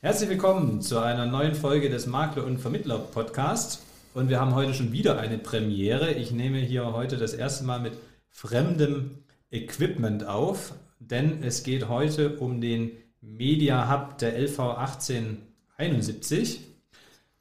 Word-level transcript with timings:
Herzlich 0.00 0.30
willkommen 0.30 0.80
zu 0.80 1.00
einer 1.00 1.26
neuen 1.26 1.56
Folge 1.56 1.90
des 1.90 2.06
Makler 2.06 2.44
und 2.44 2.58
Vermittler 2.58 3.00
Podcast. 3.00 3.82
Und 4.14 4.28
wir 4.28 4.40
haben 4.40 4.54
heute 4.54 4.72
schon 4.72 4.92
wieder 4.92 5.18
eine 5.18 5.38
Premiere. 5.38 6.12
Ich 6.12 6.30
nehme 6.30 6.58
hier 6.58 6.92
heute 6.92 7.16
das 7.16 7.34
erste 7.34 7.64
Mal 7.64 7.80
mit 7.80 7.94
fremdem 8.30 9.24
Equipment 9.50 10.24
auf, 10.24 10.72
denn 11.00 11.42
es 11.42 11.64
geht 11.64 11.88
heute 11.88 12.38
um 12.38 12.60
den 12.60 12.92
Media 13.20 13.90
Hub 13.90 14.18
der 14.18 14.38
LV 14.38 14.60
1871. 14.60 16.60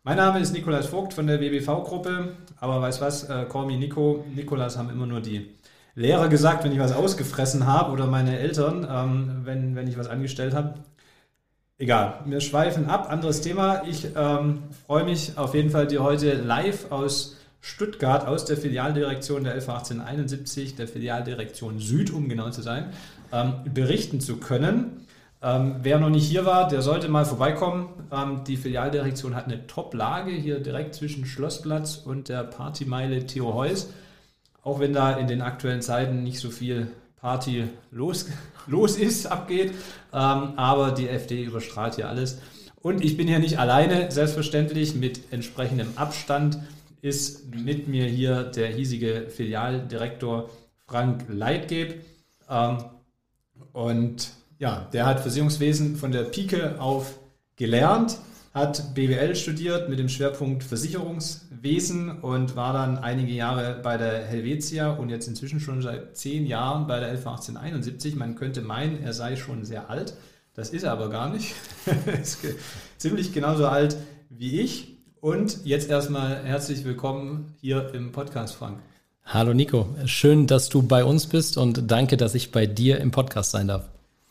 Mein 0.02 0.18
Name 0.18 0.40
ist 0.40 0.52
Nikolaus 0.52 0.88
Vogt 0.88 1.14
von 1.14 1.28
der 1.28 1.40
WBV-Gruppe, 1.40 2.38
aber 2.60 2.82
weiß 2.82 3.02
was, 3.02 3.26
äh, 3.26 3.46
call 3.48 3.68
me 3.68 3.78
Nico. 3.78 4.26
Nikolas 4.34 4.80
haben 4.80 4.90
immer 4.90 5.06
nur 5.06 5.22
die 5.22 5.52
Lehrer 5.94 6.28
gesagt, 6.28 6.64
wenn 6.64 6.72
ich 6.72 6.80
was 6.80 6.92
ausgefressen 6.92 7.68
habe 7.68 7.92
oder 7.92 8.08
meine 8.08 8.40
Eltern, 8.40 8.88
ähm, 8.90 9.42
wenn, 9.44 9.76
wenn 9.76 9.88
ich 9.88 10.00
was 10.00 10.08
angestellt 10.08 10.56
habe. 10.56 10.74
Egal, 11.80 12.22
wir 12.26 12.42
schweifen 12.42 12.90
ab. 12.90 13.12
Anderes 13.12 13.42
Thema. 13.42 13.84
Ich 13.88 14.08
ähm, 14.16 14.64
freue 14.88 15.04
mich 15.04 15.38
auf 15.38 15.54
jeden 15.54 15.70
Fall, 15.70 15.86
dir 15.86 16.02
heute 16.02 16.34
live 16.34 16.92
aus 16.92 17.38
Stuttgart, 17.62 18.26
aus 18.26 18.46
der 18.46 18.58
Filialdirektion 18.58 19.44
der 19.44 19.54
LV 19.56 19.70
1871, 19.70 20.76
der 20.76 20.88
Filialdirektion 20.88 21.78
Süd, 21.80 22.12
um 22.12 22.30
genau 22.30 22.50
zu 22.50 22.64
sein, 22.64 22.94
ähm, 23.32 23.54
berichten 23.72 24.22
zu 24.22 24.38
können. 24.38 25.06
Ähm, 25.44 25.76
wer 25.84 26.00
noch 26.00 26.10
nicht 26.10 26.28
hier 26.28 26.46
war, 26.46 26.68
der 26.68 26.82
sollte 26.82 27.10
mal 27.10 27.26
vorbeikommen. 27.26 27.90
Ähm, 28.12 28.42
die 28.48 28.58
Filialdirektion 28.58 29.36
hat 29.36 29.46
eine 29.46 29.68
Top-Lage 29.68 30.32
hier 30.32 30.60
direkt 30.60 30.96
zwischen 30.96 31.28
Schlossplatz 31.28 31.98
und 31.98 32.28
der 32.28 32.44
Partymeile 32.44 33.28
Theo 33.28 33.54
Heuss. 33.54 33.92
Auch 34.64 34.80
wenn 34.80 34.94
da 34.94 35.12
in 35.12 35.28
den 35.28 35.44
aktuellen 35.44 35.84
Zeiten 35.84 36.24
nicht 36.24 36.40
so 36.40 36.50
viel 36.50 36.88
Party 37.18 37.66
los, 37.92 38.28
los 38.68 38.98
ist, 38.98 39.28
abgeht. 39.28 39.72
Ähm, 40.14 40.54
aber 40.56 40.92
die 40.92 41.08
FD 41.08 41.44
überstrahlt 41.44 41.96
hier 41.96 42.10
alles. 42.10 42.40
Und 42.82 43.04
ich 43.04 43.18
bin 43.18 43.28
hier 43.28 43.40
nicht 43.40 43.60
alleine, 43.60 44.12
selbstverständlich 44.12 44.96
mit 44.96 45.32
entsprechendem 45.32 45.90
Abstand 45.96 46.60
ist 47.02 47.54
mit 47.54 47.88
mir 47.88 48.06
hier 48.06 48.44
der 48.44 48.68
hiesige 48.68 49.28
Filialdirektor 49.30 50.50
Frank 50.88 51.26
Leitgeb. 51.28 52.06
Ähm, 52.50 52.78
und 53.74 54.30
ja, 54.60 54.88
der 54.94 55.06
hat 55.06 55.20
Versicherungswesen 55.20 55.98
von 55.98 56.12
der 56.12 56.24
Pike 56.24 56.80
auf 56.80 57.20
gelernt 57.56 58.18
hat 58.58 58.96
BWL 58.96 59.36
studiert 59.36 59.88
mit 59.88 60.00
dem 60.00 60.10
Schwerpunkt 60.10 60.64
Versicherungswesen 60.64 62.22
und 62.22 62.56
war 62.56 62.74
dann 62.74 62.98
einige 62.98 63.32
Jahre 63.32 63.80
bei 63.84 63.98
der 63.98 64.26
Helvetia 64.26 64.94
und 64.94 65.10
jetzt 65.10 65.28
inzwischen 65.28 65.60
schon 65.60 65.84
seit 65.84 66.18
zehn 66.18 66.48
Jahren 66.48 66.88
bei 66.88 67.00
der 67.00 67.14
LV 67.14 67.28
1871. 67.28 68.16
Man 68.16 68.34
könnte 68.36 68.62
meinen, 68.62 69.04
er 69.04 69.14
sei 69.14 69.36
schon 69.36 69.64
sehr 69.64 69.92
alt. 69.92 70.16
Das 70.56 70.72
ist 70.72 70.82
er 70.82 70.92
aber 70.92 71.10
gar 71.10 71.32
nicht. 71.32 71.54
ist 72.22 72.40
ziemlich 72.98 73.32
genauso 73.32 73.68
alt 73.68 73.96
wie 74.32 74.60
ich. 74.60 74.98
Und 75.22 75.64
jetzt 75.64 75.90
erstmal 75.92 76.44
herzlich 76.44 76.84
willkommen 76.84 77.54
hier 77.62 77.94
im 77.94 78.12
Podcast, 78.12 78.56
Frank. 78.56 78.80
Hallo 79.24 79.54
Nico, 79.54 79.88
schön, 80.06 80.48
dass 80.48 80.70
du 80.70 80.82
bei 80.82 81.06
uns 81.06 81.28
bist 81.28 81.58
und 81.58 81.92
danke, 81.92 82.18
dass 82.18 82.34
ich 82.34 82.52
bei 82.52 82.66
dir 82.66 83.00
im 83.02 83.12
Podcast 83.12 83.52
sein 83.52 83.68
darf. 83.68 83.88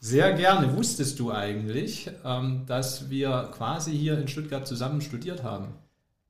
Sehr 0.06 0.34
gerne. 0.34 0.76
Wusstest 0.76 1.18
du 1.18 1.32
eigentlich, 1.32 2.08
ähm, 2.24 2.62
dass 2.68 3.10
wir 3.10 3.50
quasi 3.52 3.90
hier 3.90 4.16
in 4.16 4.28
Stuttgart 4.28 4.64
zusammen 4.64 5.00
studiert 5.00 5.42
haben? 5.42 5.74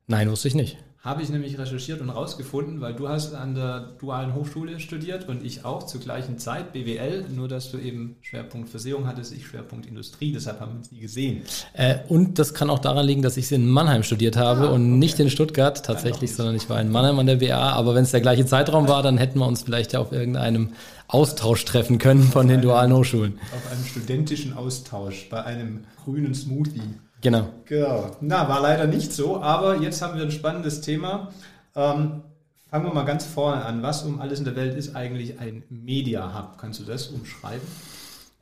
Nein, 0.07 0.31
wusste 0.31 0.47
ich 0.47 0.55
nicht. 0.55 0.77
Habe 1.03 1.21
ich 1.21 1.29
nämlich 1.29 1.59
recherchiert 1.59 2.01
und 2.01 2.09
rausgefunden, 2.09 2.81
weil 2.81 2.95
du 2.95 3.07
hast 3.07 3.35
an 3.35 3.53
der 3.53 3.91
Dualen 3.99 4.33
Hochschule 4.33 4.79
studiert 4.79 5.29
und 5.29 5.45
ich 5.45 5.63
auch 5.63 5.83
zur 5.83 6.01
gleichen 6.01 6.39
Zeit 6.39 6.73
BWL, 6.73 7.25
nur 7.33 7.47
dass 7.47 7.69
du 7.71 7.77
eben 7.77 8.15
Schwerpunkt 8.21 8.67
Versicherung 8.69 9.05
hattest, 9.05 9.31
ich 9.31 9.45
Schwerpunkt 9.45 9.85
Industrie, 9.85 10.33
deshalb 10.33 10.59
haben 10.59 10.71
wir 10.71 10.77
uns 10.79 10.91
nie 10.91 10.99
gesehen. 10.99 11.43
Äh, 11.73 11.99
und 12.09 12.39
das 12.39 12.55
kann 12.55 12.71
auch 12.71 12.79
daran 12.79 13.05
liegen, 13.05 13.21
dass 13.21 13.37
ich 13.37 13.51
in 13.51 13.69
Mannheim 13.69 14.01
studiert 14.01 14.37
habe 14.37 14.69
ah, 14.69 14.71
und 14.71 14.87
okay. 14.87 14.97
nicht 14.97 15.19
in 15.19 15.29
Stuttgart 15.29 15.85
tatsächlich, 15.85 16.35
sondern 16.35 16.55
ich 16.55 16.67
war 16.67 16.81
in 16.81 16.91
Mannheim 16.91 17.19
an 17.19 17.27
der 17.27 17.35
BA, 17.35 17.73
aber 17.73 17.93
wenn 17.93 18.03
es 18.03 18.11
der 18.11 18.21
gleiche 18.21 18.47
Zeitraum 18.47 18.87
war, 18.87 19.03
dann 19.03 19.19
hätten 19.19 19.37
wir 19.37 19.45
uns 19.45 19.61
vielleicht 19.61 19.93
ja 19.93 19.99
auf 19.99 20.11
irgendeinem 20.11 20.71
Austausch 21.07 21.63
treffen 21.65 21.99
können 21.99 22.23
von 22.23 22.47
den 22.47 22.61
dualen 22.61 22.93
Hochschulen. 22.93 23.39
Auf 23.55 23.71
einem 23.71 23.85
studentischen 23.85 24.53
Austausch 24.55 25.29
bei 25.29 25.43
einem 25.43 25.85
grünen 26.03 26.35
Smoothie. 26.35 26.81
Genau. 27.21 27.47
Genau. 27.65 28.15
Na, 28.21 28.47
war 28.49 28.61
leider 28.61 28.87
nicht 28.87 29.13
so, 29.13 29.41
aber 29.41 29.77
jetzt 29.77 30.01
haben 30.01 30.17
wir 30.17 30.23
ein 30.23 30.31
spannendes 30.31 30.81
Thema. 30.81 31.31
Ähm, 31.75 32.21
fangen 32.69 32.85
wir 32.85 32.93
mal 32.93 33.05
ganz 33.05 33.25
vorne 33.25 33.65
an. 33.65 33.81
Was 33.81 34.03
um 34.03 34.19
alles 34.19 34.39
in 34.39 34.45
der 34.45 34.55
Welt 34.55 34.75
ist 34.77 34.95
eigentlich 34.95 35.39
ein 35.39 35.63
Media 35.69 36.37
Hub? 36.37 36.57
Kannst 36.59 36.79
du 36.79 36.83
das 36.83 37.07
umschreiben? 37.07 37.65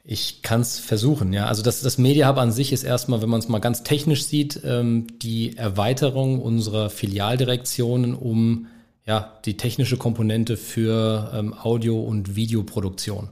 Ich 0.03 0.43
kann 0.43 0.61
es 0.61 0.77
versuchen, 0.77 1.33
ja. 1.33 1.47
Also 1.47 1.63
das, 1.63 1.81
das 1.81 1.97
Media 1.97 2.27
Hub 2.27 2.37
an 2.37 2.51
sich 2.51 2.71
ist 2.71 2.83
erstmal, 2.83 3.21
wenn 3.21 3.29
man 3.29 3.39
es 3.39 3.47
mal 3.47 3.59
ganz 3.59 3.83
technisch 3.83 4.25
sieht, 4.25 4.61
ähm, 4.63 5.07
die 5.19 5.57
Erweiterung 5.57 6.41
unserer 6.41 6.89
Filialdirektionen 6.89 8.13
um 8.13 8.67
ja, 9.05 9.39
die 9.45 9.57
technische 9.57 9.97
Komponente 9.97 10.57
für 10.57 11.31
ähm, 11.33 11.53
Audio- 11.53 12.01
und 12.01 12.35
Videoproduktion. 12.35 13.29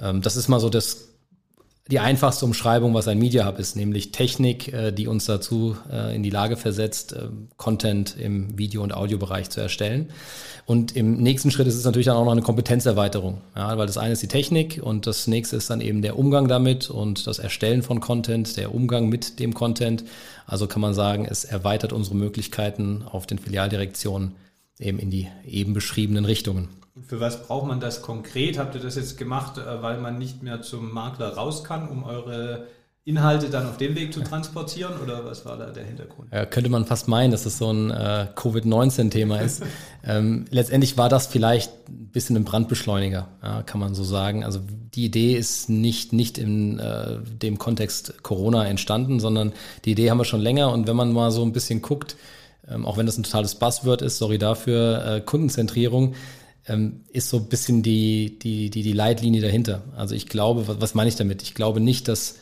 Ähm, 0.00 0.22
das 0.22 0.36
ist 0.36 0.48
mal 0.48 0.60
so 0.60 0.68
das 0.68 1.06
die 1.88 2.00
einfachste 2.00 2.44
Umschreibung, 2.44 2.94
was 2.94 3.06
ein 3.06 3.18
Media 3.18 3.46
Hub 3.46 3.60
ist, 3.60 3.76
nämlich 3.76 4.10
Technik, 4.10 4.72
äh, 4.72 4.90
die 4.90 5.06
uns 5.06 5.26
dazu 5.26 5.76
äh, 5.90 6.16
in 6.16 6.24
die 6.24 6.30
Lage 6.30 6.56
versetzt, 6.56 7.12
äh, 7.12 7.28
Content 7.56 8.16
im 8.18 8.58
Video- 8.58 8.82
und 8.82 8.92
Audiobereich 8.92 9.50
zu 9.50 9.60
erstellen. 9.60 10.10
Und 10.64 10.96
im 10.96 11.18
nächsten 11.18 11.52
Schritt 11.52 11.68
ist 11.68 11.76
es 11.76 11.84
natürlich 11.84 12.06
dann 12.06 12.16
auch 12.16 12.24
noch 12.24 12.32
eine 12.32 12.42
Kompetenzerweiterung, 12.42 13.40
ja, 13.54 13.78
weil 13.78 13.86
das 13.86 13.98
eine 13.98 14.14
ist 14.14 14.22
die 14.22 14.26
Technik 14.26 14.80
und 14.82 15.06
das 15.06 15.28
nächste 15.28 15.54
ist 15.54 15.70
dann 15.70 15.80
eben 15.80 16.02
der 16.02 16.18
Umgang 16.18 16.48
damit 16.48 16.90
und 16.90 17.28
das 17.28 17.38
Erstellen 17.38 17.84
von 17.84 18.00
Content, 18.00 18.56
der 18.56 18.74
Umgang 18.74 19.08
mit 19.08 19.38
dem 19.38 19.54
Content. 19.54 20.02
Also 20.44 20.66
kann 20.66 20.82
man 20.82 20.92
sagen, 20.92 21.24
es 21.24 21.44
erweitert 21.44 21.92
unsere 21.92 22.16
Möglichkeiten 22.16 23.04
auf 23.08 23.28
den 23.28 23.38
Filialdirektionen 23.38 24.32
eben 24.78 24.98
in 24.98 25.10
die 25.10 25.28
eben 25.44 25.74
beschriebenen 25.74 26.24
Richtungen. 26.24 26.68
Und 26.94 27.06
für 27.06 27.20
was 27.20 27.42
braucht 27.42 27.66
man 27.66 27.80
das 27.80 28.02
konkret? 28.02 28.58
Habt 28.58 28.74
ihr 28.74 28.80
das 28.80 28.96
jetzt 28.96 29.18
gemacht, 29.18 29.58
äh, 29.58 29.82
weil 29.82 29.98
man 29.98 30.18
nicht 30.18 30.42
mehr 30.42 30.62
zum 30.62 30.92
Makler 30.92 31.34
raus 31.34 31.64
kann, 31.64 31.88
um 31.88 32.04
eure 32.04 32.66
Inhalte 33.06 33.50
dann 33.50 33.68
auf 33.68 33.76
dem 33.76 33.94
Weg 33.94 34.12
zu 34.12 34.20
transportieren 34.20 34.94
oder 35.00 35.24
was 35.24 35.44
war 35.44 35.56
da 35.56 35.66
der 35.66 35.84
Hintergrund? 35.84 36.32
Ja, 36.32 36.44
könnte 36.44 36.68
man 36.70 36.86
fast 36.86 37.06
meinen, 37.06 37.30
dass 37.30 37.46
es 37.46 37.56
so 37.56 37.70
ein 37.70 37.92
äh, 37.92 38.26
Covid-19-Thema 38.34 39.38
ist. 39.42 39.62
ähm, 40.04 40.46
letztendlich 40.50 40.98
war 40.98 41.08
das 41.08 41.28
vielleicht 41.28 41.70
ein 41.88 42.08
bisschen 42.08 42.34
ein 42.34 42.42
Brandbeschleuniger, 42.42 43.28
ja, 43.44 43.62
kann 43.62 43.78
man 43.78 43.94
so 43.94 44.02
sagen. 44.02 44.42
Also 44.42 44.58
die 44.92 45.04
Idee 45.04 45.36
ist 45.36 45.70
nicht, 45.70 46.12
nicht 46.12 46.36
in 46.36 46.80
äh, 46.80 47.18
dem 47.22 47.58
Kontext 47.58 48.24
Corona 48.24 48.66
entstanden, 48.66 49.20
sondern 49.20 49.52
die 49.84 49.92
Idee 49.92 50.10
haben 50.10 50.18
wir 50.18 50.24
schon 50.24 50.40
länger 50.40 50.72
und 50.72 50.88
wenn 50.88 50.96
man 50.96 51.12
mal 51.12 51.30
so 51.30 51.44
ein 51.44 51.52
bisschen 51.52 51.82
guckt, 51.82 52.16
ähm, 52.68 52.84
auch 52.84 52.96
wenn 52.96 53.06
das 53.06 53.18
ein 53.18 53.22
totales 53.22 53.54
Buzzword 53.56 54.02
ist, 54.02 54.18
sorry 54.18 54.38
dafür, 54.38 55.04
äh, 55.06 55.20
Kundenzentrierung, 55.20 56.14
ähm, 56.66 57.04
ist 57.12 57.28
so 57.28 57.38
ein 57.38 57.48
bisschen 57.48 57.82
die, 57.82 58.38
die, 58.38 58.70
die, 58.70 58.82
die 58.82 58.92
Leitlinie 58.92 59.40
dahinter. 59.40 59.82
Also 59.96 60.14
ich 60.14 60.26
glaube, 60.26 60.68
was, 60.68 60.80
was 60.80 60.94
meine 60.94 61.08
ich 61.08 61.16
damit? 61.16 61.42
Ich 61.42 61.54
glaube 61.54 61.80
nicht, 61.80 62.08
dass 62.08 62.36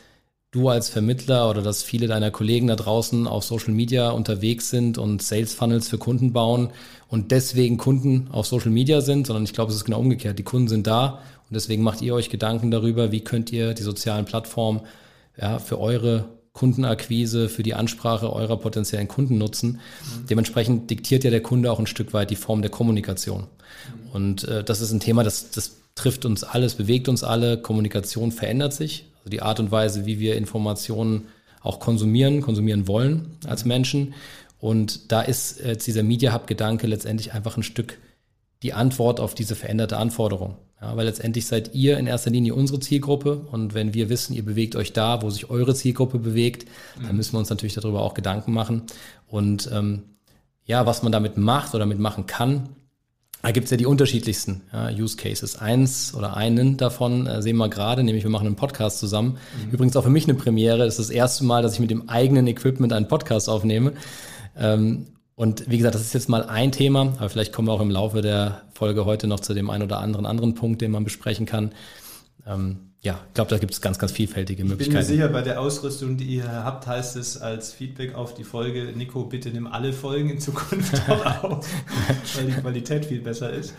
du 0.51 0.69
als 0.69 0.89
Vermittler 0.89 1.51
oder 1.51 1.63
dass 1.63 1.83
viele 1.83 2.07
deiner 2.07 2.31
Kollegen 2.31 2.69
da 2.69 2.77
draußen 2.77 3.27
auf 3.27 3.45
Social 3.45 3.75
Media 3.75 4.11
unterwegs 4.11 4.71
sind 4.71 4.99
und 4.99 5.21
Sales 5.21 5.53
Funnels 5.53 5.89
für 5.89 5.99
Kunden 5.99 6.33
bauen 6.33 6.71
und 7.09 7.33
deswegen 7.33 7.77
Kunden 7.77 8.29
auf 8.31 8.47
Social 8.47 8.71
Media 8.71 9.01
sind, 9.01 9.27
sondern 9.27 9.45
ich 9.45 9.53
glaube, 9.53 9.73
es 9.73 9.77
ist 9.77 9.85
genau 9.85 9.99
umgekehrt. 9.99 10.39
Die 10.39 10.45
Kunden 10.45 10.69
sind 10.69 10.87
da 10.87 11.21
und 11.49 11.55
deswegen 11.55 11.83
macht 11.83 12.03
ihr 12.03 12.15
euch 12.15 12.31
Gedanken 12.31 12.71
darüber, 12.71 13.11
wie 13.11 13.23
könnt 13.23 13.53
ihr 13.53 13.75
die 13.75 13.83
sozialen 13.83 14.27
Plattformen 14.27 14.83
ja, 15.37 15.59
für 15.59 15.81
eure 15.81 16.29
Kundenakquise, 16.55 17.49
für 17.49 17.65
die 17.65 17.75
Ansprache 17.75 18.33
eurer 18.33 18.57
potenziellen 18.57 19.09
Kunden 19.09 19.39
nutzen. 19.39 19.73
Mhm. 19.73 20.27
Dementsprechend 20.31 20.89
diktiert 20.89 21.25
ja 21.25 21.31
der 21.31 21.43
Kunde 21.43 21.71
auch 21.71 21.81
ein 21.81 21.87
Stück 21.87 22.15
weit 22.15 22.31
die 22.31 22.37
Form 22.37 22.63
der 22.63 22.71
Kommunikation. 22.71 23.41
Mhm. 23.41 24.11
Und 24.13 24.45
äh, 24.45 24.65
das 24.65 24.81
ist 24.81 24.93
ein 24.93 25.01
Thema, 25.01 25.25
das, 25.25 25.51
das 25.51 25.77
trifft 25.97 26.25
uns 26.25 26.45
alles, 26.45 26.77
bewegt 26.77 27.09
uns 27.09 27.25
alle. 27.25 27.59
Kommunikation 27.59 28.33
verändert 28.33 28.73
sich. 28.73 29.07
Also 29.19 29.31
die 29.31 29.43
Art 29.43 29.59
und 29.59 29.73
Weise, 29.73 30.07
wie 30.07 30.21
wir 30.21 30.37
Informationen 30.37 31.27
auch 31.61 31.81
konsumieren, 31.81 32.41
konsumieren 32.41 32.87
wollen 32.87 33.37
als. 33.47 33.65
Menschen. 33.65 34.15
Und 34.61 35.11
da 35.11 35.23
ist 35.23 35.61
jetzt 35.61 35.87
dieser 35.87 36.03
Media 36.03 36.33
Hub-Gedanke 36.33 36.87
letztendlich 36.87 37.33
einfach 37.33 37.57
ein 37.57 37.63
Stück 37.63 37.99
die 38.63 38.73
Antwort 38.73 39.19
auf 39.19 39.35
diese 39.35 39.57
veränderte 39.57 39.97
Anforderung. 39.97 40.57
Ja, 40.81 40.97
weil 40.97 41.07
letztendlich 41.07 41.47
seid 41.47 41.75
ihr 41.75 41.99
in 41.99 42.07
erster 42.07 42.31
Linie 42.31 42.55
unsere 42.55 42.81
Zielgruppe 42.81 43.47
und 43.51 43.75
wenn 43.75 43.95
wir 43.95 44.09
wissen, 44.09 44.35
ihr 44.35 44.45
bewegt 44.45 44.77
euch 44.77 44.93
da, 44.93 45.23
wo 45.23 45.31
sich 45.31 45.49
eure 45.49 45.75
Zielgruppe 45.75 46.19
bewegt, 46.19 46.69
dann 46.97 47.13
mhm. 47.13 47.17
müssen 47.17 47.33
wir 47.35 47.39
uns 47.39 47.51
natürlich 47.51 47.75
darüber 47.75 48.03
auch 48.03 48.15
Gedanken 48.15 48.53
machen. 48.53 48.83
Und 49.27 49.71
ähm, 49.73 50.03
ja, 50.67 50.85
was 50.85 51.03
man 51.03 51.13
damit 51.13 51.37
macht 51.37 51.71
oder 51.75 51.81
damit 51.81 51.99
machen 51.99 52.27
kann, 52.27 52.69
da 53.45 53.51
gibt's 53.51 53.71
ja 53.71 53.77
die 53.77 53.85
unterschiedlichsten 53.85 54.63
ja, 54.73 54.89
Use 54.91 55.19
Cases. 55.19 55.57
Eins 55.57 56.15
oder 56.15 56.35
einen 56.35 56.79
davon 56.79 57.27
äh, 57.27 57.43
sehen 57.43 57.59
wir 57.59 57.69
gerade, 57.69 58.03
nämlich 58.03 58.25
wir 58.25 58.31
machen 58.31 58.47
einen 58.47 58.57
Podcast 58.57 58.99
zusammen. 58.99 59.37
Mhm. 59.67 59.71
Übrigens 59.71 59.97
auch 59.97 60.03
für 60.03 60.11
mich 60.11 60.25
eine 60.25 60.35
Premiere. 60.35 60.79
Das 60.79 60.99
ist 60.99 61.11
das 61.11 61.15
erste 61.15 61.45
Mal, 61.45 61.63
dass 61.63 61.75
ich 61.75 61.81
mit 61.81 61.91
dem 61.91 62.09
eigenen 62.09 62.47
Equipment 62.47 62.95
einen 62.95 63.07
Podcast 63.07 63.51
aufnehme. 63.51 63.93
Ähm, 64.57 65.09
und 65.37 65.69
wie 65.69 65.79
gesagt, 65.79 65.95
das 65.95 66.03
ist 66.03 66.15
jetzt 66.15 66.29
mal 66.29 66.45
ein 66.45 66.71
Thema, 66.71 67.13
aber 67.19 67.29
vielleicht 67.29 67.53
kommen 67.53 67.69
wir 67.69 67.73
auch 67.73 67.81
im 67.81 67.91
Laufe 67.91 68.23
der 68.23 68.63
Folge 68.73 69.05
heute 69.05 69.27
noch 69.27 69.41
zu 69.41 69.55
dem 69.55 69.69
einen 69.69 69.83
oder 69.83 69.99
anderen 69.99 70.27
anderen 70.27 70.55
Punkt, 70.55 70.81
den 70.81 70.93
man 70.93 71.05
besprechen 71.05 71.45
kann. 71.47 71.73
Ähm, 72.47 72.91
ja, 73.05 73.21
ich 73.29 73.35
glaube, 73.35 73.51
da 73.51 73.59
gibt 73.59 73.75
es 73.75 73.83
ganz, 73.83 73.99
ganz 73.99 74.13
vielfältige 74.13 74.65
Möglichkeiten. 74.65 74.99
Ich 74.99 75.09
bin 75.09 75.17
mir 75.17 75.23
sicher, 75.23 75.29
bei 75.29 75.43
der 75.43 75.61
Ausrüstung, 75.61 76.17
die 76.17 76.25
ihr 76.25 76.51
habt, 76.51 76.87
heißt 76.87 77.17
es 77.17 77.37
als 77.37 77.71
Feedback 77.71 78.15
auf 78.15 78.33
die 78.33 78.45
Folge, 78.45 78.95
Nico, 78.97 79.25
bitte 79.25 79.51
nimm 79.51 79.67
alle 79.67 79.93
Folgen 79.93 80.31
in 80.31 80.41
Zukunft 80.41 81.03
auf, 81.11 81.69
weil 82.35 82.47
die 82.47 82.53
Qualität 82.53 83.05
viel 83.05 83.21
besser 83.21 83.51
ist. 83.51 83.75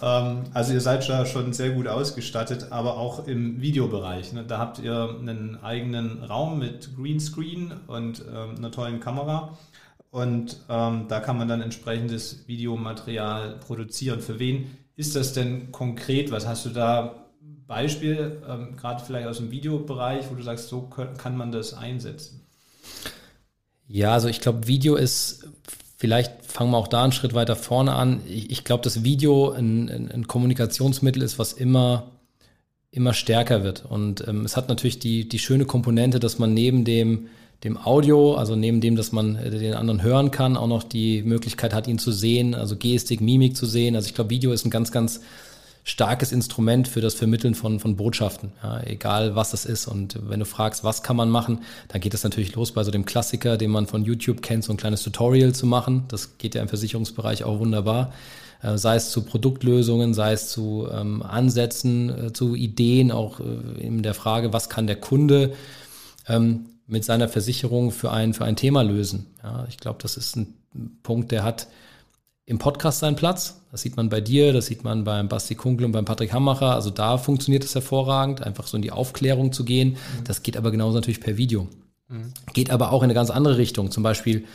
Ähm, 0.00 0.44
also 0.54 0.72
ihr 0.72 0.80
seid 0.80 1.06
da 1.10 1.26
schon 1.26 1.52
sehr 1.52 1.70
gut 1.70 1.88
ausgestattet, 1.88 2.68
aber 2.70 2.96
auch 2.96 3.26
im 3.26 3.60
Videobereich. 3.60 4.32
Ne? 4.32 4.44
Da 4.48 4.56
habt 4.56 4.78
ihr 4.78 5.14
einen 5.18 5.62
eigenen 5.62 6.24
Raum 6.24 6.58
mit 6.58 6.96
Greenscreen 6.96 7.74
und 7.86 8.24
ähm, 8.34 8.56
einer 8.56 8.70
tollen 8.70 9.00
Kamera. 9.00 9.58
Und 10.10 10.56
ähm, 10.68 11.06
da 11.08 11.20
kann 11.20 11.38
man 11.38 11.48
dann 11.48 11.62
entsprechendes 11.62 12.48
Videomaterial 12.48 13.58
produzieren. 13.60 14.20
Für 14.20 14.38
wen 14.38 14.76
ist 14.96 15.14
das 15.14 15.32
denn 15.32 15.70
konkret? 15.70 16.32
Was 16.32 16.46
hast 16.46 16.66
du 16.66 16.70
da 16.70 17.26
Beispiel, 17.66 18.42
ähm, 18.48 18.76
gerade 18.76 19.04
vielleicht 19.04 19.28
aus 19.28 19.38
dem 19.38 19.52
Videobereich, 19.52 20.28
wo 20.28 20.34
du 20.34 20.42
sagst, 20.42 20.68
so 20.68 20.82
kann 20.82 21.36
man 21.36 21.52
das 21.52 21.72
einsetzen? 21.72 22.40
Ja, 23.86 24.12
also 24.12 24.26
ich 24.26 24.40
glaube, 24.40 24.66
Video 24.66 24.96
ist, 24.96 25.48
vielleicht 25.96 26.44
fangen 26.44 26.72
wir 26.72 26.78
auch 26.78 26.88
da 26.88 27.04
einen 27.04 27.12
Schritt 27.12 27.32
weiter 27.32 27.54
vorne 27.54 27.94
an. 27.94 28.22
Ich, 28.26 28.50
ich 28.50 28.64
glaube, 28.64 28.82
dass 28.82 29.04
Video 29.04 29.52
ein, 29.52 29.88
ein, 29.88 30.10
ein, 30.10 30.26
Kommunikationsmittel 30.26 31.22
ist, 31.22 31.38
was 31.38 31.52
immer, 31.52 32.10
immer 32.90 33.14
stärker 33.14 33.62
wird. 33.62 33.84
Und 33.84 34.26
ähm, 34.26 34.44
es 34.44 34.56
hat 34.56 34.68
natürlich 34.68 34.98
die, 34.98 35.28
die 35.28 35.38
schöne 35.38 35.64
Komponente, 35.64 36.18
dass 36.18 36.40
man 36.40 36.52
neben 36.52 36.84
dem, 36.84 37.28
dem 37.64 37.76
Audio, 37.76 38.34
also 38.34 38.56
neben 38.56 38.80
dem, 38.80 38.96
dass 38.96 39.12
man 39.12 39.36
äh, 39.36 39.50
den 39.50 39.74
anderen 39.74 40.02
hören 40.02 40.30
kann, 40.30 40.56
auch 40.56 40.66
noch 40.66 40.82
die 40.82 41.22
Möglichkeit 41.22 41.74
hat, 41.74 41.86
ihn 41.86 41.98
zu 41.98 42.12
sehen, 42.12 42.54
also 42.54 42.76
Gestik, 42.76 43.20
Mimik 43.20 43.56
zu 43.56 43.66
sehen. 43.66 43.96
Also 43.96 44.08
ich 44.08 44.14
glaube, 44.14 44.30
Video 44.30 44.52
ist 44.52 44.64
ein 44.64 44.70
ganz, 44.70 44.92
ganz 44.92 45.20
starkes 45.84 46.30
Instrument 46.32 46.88
für 46.88 47.00
das 47.00 47.14
Vermitteln 47.14 47.54
von, 47.54 47.80
von 47.80 47.96
Botschaften, 47.96 48.52
ja, 48.62 48.82
egal 48.82 49.34
was 49.34 49.54
es 49.54 49.64
ist. 49.64 49.86
Und 49.86 50.18
wenn 50.28 50.40
du 50.40 50.46
fragst, 50.46 50.84
was 50.84 51.02
kann 51.02 51.16
man 51.16 51.30
machen, 51.30 51.60
dann 51.88 52.00
geht 52.00 52.14
es 52.14 52.22
natürlich 52.22 52.54
los 52.54 52.72
bei 52.72 52.84
so 52.84 52.90
dem 52.90 53.04
Klassiker, 53.04 53.56
den 53.56 53.70
man 53.70 53.86
von 53.86 54.04
YouTube 54.04 54.42
kennt, 54.42 54.64
so 54.64 54.72
ein 54.72 54.76
kleines 54.76 55.02
Tutorial 55.02 55.52
zu 55.52 55.66
machen. 55.66 56.04
Das 56.08 56.38
geht 56.38 56.54
ja 56.54 56.62
im 56.62 56.68
Versicherungsbereich 56.68 57.44
auch 57.44 57.58
wunderbar. 57.58 58.12
Äh, 58.62 58.76
sei 58.76 58.96
es 58.96 59.10
zu 59.10 59.22
Produktlösungen, 59.22 60.14
sei 60.14 60.32
es 60.32 60.48
zu 60.48 60.86
ähm, 60.92 61.22
Ansätzen, 61.22 62.26
äh, 62.26 62.32
zu 62.32 62.54
Ideen, 62.54 63.10
auch 63.10 63.40
äh, 63.40 63.80
in 63.80 64.02
der 64.02 64.14
Frage, 64.14 64.52
was 64.52 64.68
kann 64.68 64.86
der 64.86 64.96
Kunde 64.96 65.54
ähm, 66.28 66.66
mit 66.90 67.04
seiner 67.04 67.28
Versicherung 67.28 67.90
für 67.90 68.10
ein, 68.10 68.34
für 68.34 68.44
ein 68.44 68.56
Thema 68.56 68.82
lösen. 68.82 69.26
Ja, 69.42 69.64
ich 69.68 69.78
glaube, 69.78 69.98
das 70.02 70.16
ist 70.16 70.36
ein 70.36 70.54
Punkt, 71.02 71.30
der 71.30 71.44
hat 71.44 71.68
im 72.46 72.58
Podcast 72.58 72.98
seinen 72.98 73.16
Platz. 73.16 73.62
Das 73.70 73.82
sieht 73.82 73.96
man 73.96 74.08
bei 74.08 74.20
dir, 74.20 74.52
das 74.52 74.66
sieht 74.66 74.82
man 74.82 75.04
beim 75.04 75.28
Basti 75.28 75.54
Kunkel 75.54 75.86
und 75.86 75.92
beim 75.92 76.04
Patrick 76.04 76.32
Hammacher. 76.32 76.74
Also 76.74 76.90
da 76.90 77.16
funktioniert 77.16 77.62
es 77.62 77.74
hervorragend, 77.74 78.42
einfach 78.42 78.66
so 78.66 78.76
in 78.76 78.82
die 78.82 78.90
Aufklärung 78.90 79.52
zu 79.52 79.64
gehen. 79.64 79.90
Mhm. 79.90 80.24
Das 80.24 80.42
geht 80.42 80.56
aber 80.56 80.72
genauso 80.72 80.96
natürlich 80.96 81.20
per 81.20 81.36
Video. 81.36 81.68
Mhm. 82.08 82.32
Geht 82.52 82.70
aber 82.70 82.90
auch 82.90 83.02
in 83.02 83.06
eine 83.06 83.14
ganz 83.14 83.30
andere 83.30 83.56
Richtung. 83.56 83.92
Zum 83.92 84.02
Beispiel, 84.02 84.46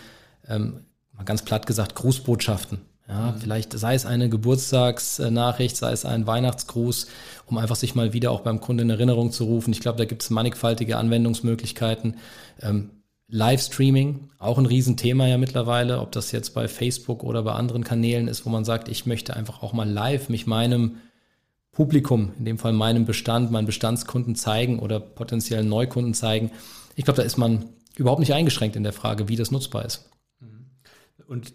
ähm, 0.48 0.82
mal 1.14 1.24
ganz 1.24 1.44
platt 1.44 1.66
gesagt, 1.66 1.96
Grußbotschaften. 1.96 2.82
Ja, 3.08 3.32
mhm. 3.32 3.40
vielleicht 3.40 3.78
sei 3.78 3.94
es 3.94 4.06
eine 4.06 4.30
Geburtstagsnachricht, 4.30 5.78
sei 5.78 5.92
es 5.92 6.06
ein 6.06 6.26
Weihnachtsgruß, 6.26 7.08
um 7.46 7.58
einfach 7.58 7.76
sich 7.76 7.94
mal 7.94 8.14
wieder 8.14 8.32
auch 8.32 8.42
beim 8.42 8.60
Kunden 8.60 8.84
in 8.84 8.90
Erinnerung 8.90 9.32
zu 9.32 9.44
rufen. 9.44 9.72
Ich 9.72 9.80
glaube, 9.80 9.98
da 9.98 10.06
gibt 10.06 10.24
es 10.24 10.30
mannigfaltige 10.30 10.98
Anwendungsmöglichkeiten. 10.98 12.18
Ähm, 12.62 12.90
Livestreaming, 13.28 14.30
auch 14.38 14.58
ein 14.58 14.68
Riesenthema 14.68 15.28
ja 15.28 15.38
mittlerweile, 15.38 16.00
ob 16.00 16.12
das 16.12 16.32
jetzt 16.32 16.52
bei 16.54 16.68
Facebook 16.68 17.24
oder 17.24 17.42
bei 17.42 17.54
anderen 17.54 17.84
Kanälen 17.84 18.28
ist, 18.28 18.46
wo 18.46 18.50
man 18.50 18.66
sagt, 18.66 18.88
ich 18.88 19.06
möchte 19.06 19.36
einfach 19.36 19.64
auch 19.64 19.74
mal 19.74 19.90
live 19.90 20.30
mich 20.30 20.46
meinem 20.46 20.98
Publikum, 21.72 22.32
in 22.38 22.46
dem 22.46 22.58
Fall 22.58 22.74
meinem 22.74 23.06
Bestand, 23.06 23.52
meinen 23.52 23.66
Bestandskunden 23.66 24.36
zeigen 24.36 24.80
oder 24.80 25.00
potenziellen 25.00 25.68
Neukunden 25.68 26.14
zeigen. 26.14 26.52
Ich 26.96 27.04
glaube, 27.04 27.18
da 27.18 27.24
ist 27.24 27.38
man 27.38 27.66
überhaupt 27.96 28.20
nicht 28.20 28.34
eingeschränkt 28.34 28.76
in 28.76 28.84
der 28.84 28.94
Frage, 28.94 29.28
wie 29.28 29.36
das 29.36 29.52
nutzbar 29.52 29.86
ist. 29.86 30.10
Mhm. 30.40 30.68
Und 31.28 31.54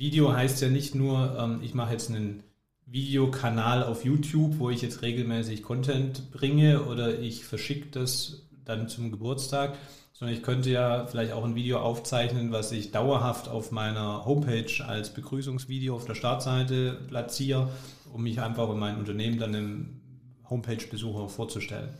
Video 0.00 0.32
heißt 0.32 0.62
ja 0.62 0.70
nicht 0.70 0.94
nur, 0.94 1.36
ähm, 1.38 1.60
ich 1.62 1.74
mache 1.74 1.92
jetzt 1.92 2.08
einen 2.08 2.42
Videokanal 2.86 3.84
auf 3.84 4.02
YouTube, 4.02 4.58
wo 4.58 4.70
ich 4.70 4.80
jetzt 4.80 5.02
regelmäßig 5.02 5.62
Content 5.62 6.30
bringe 6.32 6.84
oder 6.84 7.18
ich 7.18 7.44
verschicke 7.44 7.90
das 7.90 8.48
dann 8.64 8.88
zum 8.88 9.10
Geburtstag, 9.10 9.76
sondern 10.14 10.34
ich 10.34 10.42
könnte 10.42 10.70
ja 10.70 11.04
vielleicht 11.04 11.32
auch 11.32 11.44
ein 11.44 11.54
Video 11.54 11.80
aufzeichnen, 11.80 12.50
was 12.50 12.72
ich 12.72 12.92
dauerhaft 12.92 13.48
auf 13.48 13.72
meiner 13.72 14.24
Homepage 14.24 14.72
als 14.86 15.12
Begrüßungsvideo 15.12 15.94
auf 15.94 16.06
der 16.06 16.14
Startseite 16.14 16.98
platziere, 17.08 17.68
um 18.10 18.22
mich 18.22 18.40
einfach 18.40 18.70
und 18.70 18.78
mein 18.78 18.96
Unternehmen 18.96 19.38
dann 19.38 19.52
im 19.52 20.00
Homepage-Besucher 20.48 21.28
vorzustellen. 21.28 21.90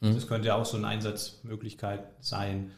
Mhm. 0.00 0.14
Das 0.14 0.26
könnte 0.26 0.48
ja 0.48 0.56
auch 0.56 0.66
so 0.66 0.76
eine 0.76 0.86
Einsatzmöglichkeit 0.86 2.10
sein. 2.20 2.72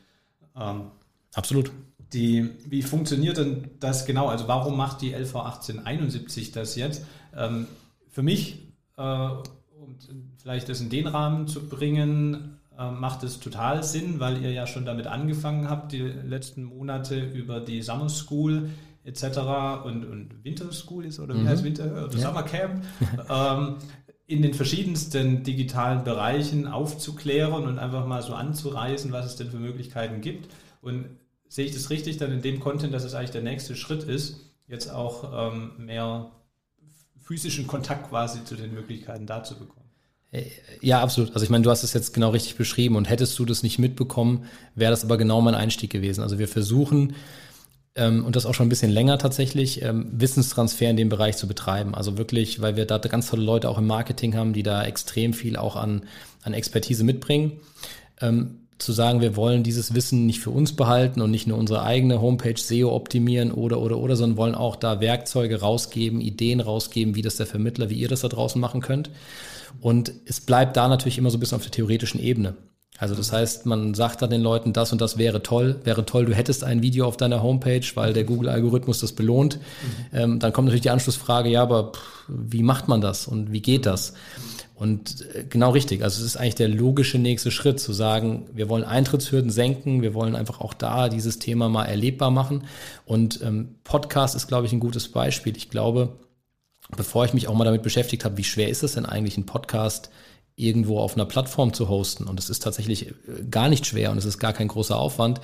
Ähm, 0.55 0.93
Absolut. 1.35 1.73
Die, 2.13 2.51
wie 2.67 2.83
funktioniert 2.83 3.37
denn 3.37 3.71
das 3.79 4.05
genau? 4.05 4.29
Also 4.29 4.49
warum 4.49 4.77
macht 4.77 5.01
die 5.01 5.13
LV 5.13 5.37
1871 5.37 6.53
das 6.53 6.75
jetzt? 6.75 7.05
Ähm, 7.37 7.67
für 8.09 8.23
mich, 8.23 8.59
äh, 8.97 9.03
um 9.03 9.97
vielleicht 10.43 10.69
das 10.69 10.81
in 10.81 10.91
den 10.91 11.07
Rahmen 11.07 11.47
zu 11.47 11.69
bringen, 11.69 12.59
ähm, 12.79 12.99
macht 12.99 13.23
es 13.23 13.41
total 13.41 13.83
Sinn, 13.85 14.21
weil 14.21 14.43
ihr 14.43 14.53
ja 14.53 14.67
schon 14.67 14.87
damit 14.87 15.07
angefangen 15.07 15.69
habt, 15.69 15.93
die 15.93 16.01
letzten 16.01 16.65
Monate 16.65 17.21
über 17.21 17.61
die 17.61 17.83
Summer 17.83 18.09
School 18.09 18.71
etc. 19.05 19.85
und, 19.85 20.05
und 20.05 20.45
Winter 20.45 20.73
School 20.73 21.05
ist 21.05 21.21
oder 21.21 21.35
wie 21.35 21.41
mhm. 21.41 21.49
heißt 21.49 21.63
Winter 21.63 21.85
oder 21.85 22.17
ja. 22.17 22.29
Summer 22.29 22.43
Camp 22.43 22.85
ähm, 23.31 23.77
in 24.27 24.43
den 24.43 24.55
verschiedensten 24.55 25.43
digitalen 25.43 26.05
Bereichen 26.05 26.67
aufzuklären 26.67 27.65
und 27.65 27.79
einfach 27.79 28.07
mal 28.07 28.23
so 28.23 28.35
anzureißen, 28.35 29.13
was 29.13 29.27
es 29.27 29.37
denn 29.37 29.51
für 29.51 29.59
Möglichkeiten 29.59 30.21
gibt. 30.21 30.51
Und 30.81 31.07
sehe 31.51 31.67
ich 31.67 31.75
das 31.75 31.91
richtig 31.91 32.17
dann 32.17 32.33
in 32.33 32.41
dem 32.41 32.61
Content, 32.61 32.95
dass 32.95 33.05
es 33.05 33.13
eigentlich 33.13 33.33
der 33.33 33.43
nächste 33.43 33.77
Schritt 33.77 34.05
ist, 34.05 34.37
jetzt 34.69 34.89
auch 34.89 35.53
ähm, 35.53 35.73
mehr 35.79 36.31
physischen 37.21 37.67
Kontakt 37.67 38.09
quasi 38.09 38.45
zu 38.45 38.55
den 38.55 38.73
Möglichkeiten 38.73 39.27
da 39.27 39.43
zu 39.43 39.59
bekommen? 39.59 39.91
Äh, 40.31 40.45
ja, 40.81 41.03
absolut. 41.03 41.35
Also 41.35 41.43
ich 41.43 41.51
meine, 41.51 41.65
du 41.65 41.71
hast 41.71 41.83
es 41.83 41.93
jetzt 41.93 42.15
genau 42.15 42.31
richtig 42.31 42.55
beschrieben 42.55 42.95
und 42.95 43.11
hättest 43.11 43.37
du 43.39 43.45
das 43.45 43.65
nicht 43.65 43.81
mitbekommen, 43.81 44.45
wäre 44.77 44.93
das 44.93 45.05
aber 45.05 45.19
genau 45.19 45.41
mein 45.41 45.57
Einstieg 45.57 45.91
gewesen. 45.91 46.23
Also 46.23 46.39
wir 46.39 46.47
versuchen, 46.47 47.17
ähm, 47.97 48.25
und 48.25 48.37
das 48.37 48.47
auch 48.47 48.55
schon 48.55 48.67
ein 48.67 48.71
bisschen 48.71 48.93
länger 48.93 49.19
tatsächlich, 49.19 49.83
ähm, 49.83 50.09
Wissenstransfer 50.13 50.89
in 50.89 50.97
dem 50.97 51.09
Bereich 51.09 51.37
zu 51.37 51.49
betreiben. 51.49 51.97
Also 51.97 52.17
wirklich, 52.17 52.61
weil 52.61 52.77
wir 52.77 52.87
da 52.87 52.99
ganz 52.99 53.29
tolle 53.29 53.43
Leute 53.43 53.69
auch 53.69 53.79
im 53.79 53.89
Marketing 53.89 54.37
haben, 54.37 54.53
die 54.53 54.63
da 54.63 54.85
extrem 54.85 55.35
viel 55.35 55.57
auch 55.57 55.75
an, 55.75 56.05
an 56.43 56.55
Expertise 56.55 57.03
mitbringen. 57.03 57.59
Ähm, 58.21 58.60
zu 58.83 58.93
sagen, 58.93 59.21
wir 59.21 59.37
wollen 59.37 59.63
dieses 59.63 59.95
Wissen 59.95 60.27
nicht 60.27 60.41
für 60.41 60.51
uns 60.51 60.75
behalten 60.75 61.21
und 61.21 61.31
nicht 61.31 61.47
nur 61.47 61.59
unsere 61.59 61.83
eigene 61.83 62.21
Homepage 62.21 62.57
SEO 62.57 62.95
optimieren 62.95 63.53
oder, 63.53 63.81
oder, 63.81 63.99
oder, 63.99 64.17
sondern 64.17 64.37
wollen 64.37 64.55
auch 64.55 64.77
da 64.77 65.01
Werkzeuge 65.01 65.61
rausgeben, 65.61 66.21
Ideen 66.21 66.61
rausgeben, 66.61 67.15
wie 67.15 67.23
das 67.23 67.37
der 67.37 67.47
Vermittler, 67.47 67.91
wie 67.91 67.99
ihr 67.99 68.09
das 68.09 68.21
da 68.21 68.29
draußen 68.29 68.61
machen 68.61 68.81
könnt. 68.81 69.11
Und 69.81 70.13
es 70.27 70.41
bleibt 70.41 70.77
da 70.77 70.89
natürlich 70.89 71.19
immer 71.19 71.31
so 71.31 71.37
ein 71.37 71.41
bisschen 71.41 71.57
auf 71.57 71.63
der 71.63 71.73
theoretischen 71.73 72.21
Ebene. 72.21 72.55
Also 73.01 73.15
das 73.15 73.33
heißt, 73.33 73.65
man 73.65 73.95
sagt 73.95 74.21
dann 74.21 74.29
den 74.29 74.43
Leuten, 74.43 74.75
das 74.75 74.93
und 74.93 75.01
das 75.01 75.17
wäre 75.17 75.43
toll, 75.43 75.81
wäre 75.85 76.05
toll, 76.05 76.27
du 76.27 76.35
hättest 76.35 76.65
ein 76.65 76.83
Video 76.83 77.07
auf 77.07 77.17
deiner 77.17 77.43
Homepage, 77.43 77.87
weil 77.95 78.13
der 78.13 78.25
Google-Algorithmus 78.25 79.01
das 79.01 79.13
belohnt. 79.13 79.57
Mhm. 79.57 80.19
Ähm, 80.19 80.39
dann 80.39 80.53
kommt 80.53 80.67
natürlich 80.67 80.83
die 80.83 80.91
Anschlussfrage, 80.91 81.49
ja, 81.49 81.63
aber 81.63 81.93
pff, 81.93 82.25
wie 82.29 82.63
macht 82.63 82.89
man 82.89 83.01
das 83.01 83.27
und 83.27 83.53
wie 83.53 83.63
geht 83.63 83.87
das? 83.87 84.13
Und 84.81 85.27
äh, 85.35 85.45
genau 85.45 85.73
richtig, 85.73 86.03
also 86.03 86.21
es 86.21 86.27
ist 86.27 86.37
eigentlich 86.39 86.55
der 86.55 86.69
logische 86.69 87.19
nächste 87.19 87.51
Schritt, 87.51 87.79
zu 87.79 87.93
sagen, 87.93 88.47
wir 88.55 88.71
wollen 88.71 88.83
Eintrittshürden 88.83 89.51
senken, 89.51 90.01
wir 90.01 90.15
wollen 90.15 90.35
einfach 90.35 90.63
auch 90.63 90.73
da 90.73 91.11
dieses 91.11 91.39
Thema 91.39 91.69
mal 91.69 91.85
erlebbar 91.85 92.31
machen. 92.31 92.65
Und 93.05 93.43
ähm, 93.43 93.75
Podcast 93.85 94.35
ist, 94.35 94.49
glaube 94.49 94.65
ich, 94.65 94.73
ein 94.73 94.81
gutes 94.81 95.09
Beispiel. 95.09 95.55
Ich 95.55 95.69
glaube, 95.69 96.17
bevor 96.97 97.27
ich 97.27 97.35
mich 97.35 97.47
auch 97.47 97.55
mal 97.55 97.67
damit 97.67 97.83
beschäftigt 97.83 98.25
habe, 98.25 98.39
wie 98.39 98.45
schwer 98.45 98.71
ist 98.71 98.83
es 98.83 98.95
denn 98.95 99.05
eigentlich, 99.05 99.37
einen 99.37 99.45
Podcast 99.45 100.09
irgendwo 100.57 100.99
auf 100.99 101.13
einer 101.15 101.27
Plattform 101.27 101.75
zu 101.75 101.91
hosten. 101.91 102.25
Und 102.25 102.41
es 102.41 102.49
ist 102.49 102.63
tatsächlich 102.63 103.09
äh, 103.09 103.13
gar 103.51 103.69
nicht 103.69 103.85
schwer 103.85 104.11
und 104.11 104.17
es 104.17 104.25
ist 104.25 104.39
gar 104.39 104.55
kein 104.55 104.69
großer 104.69 104.99
Aufwand, 104.99 105.43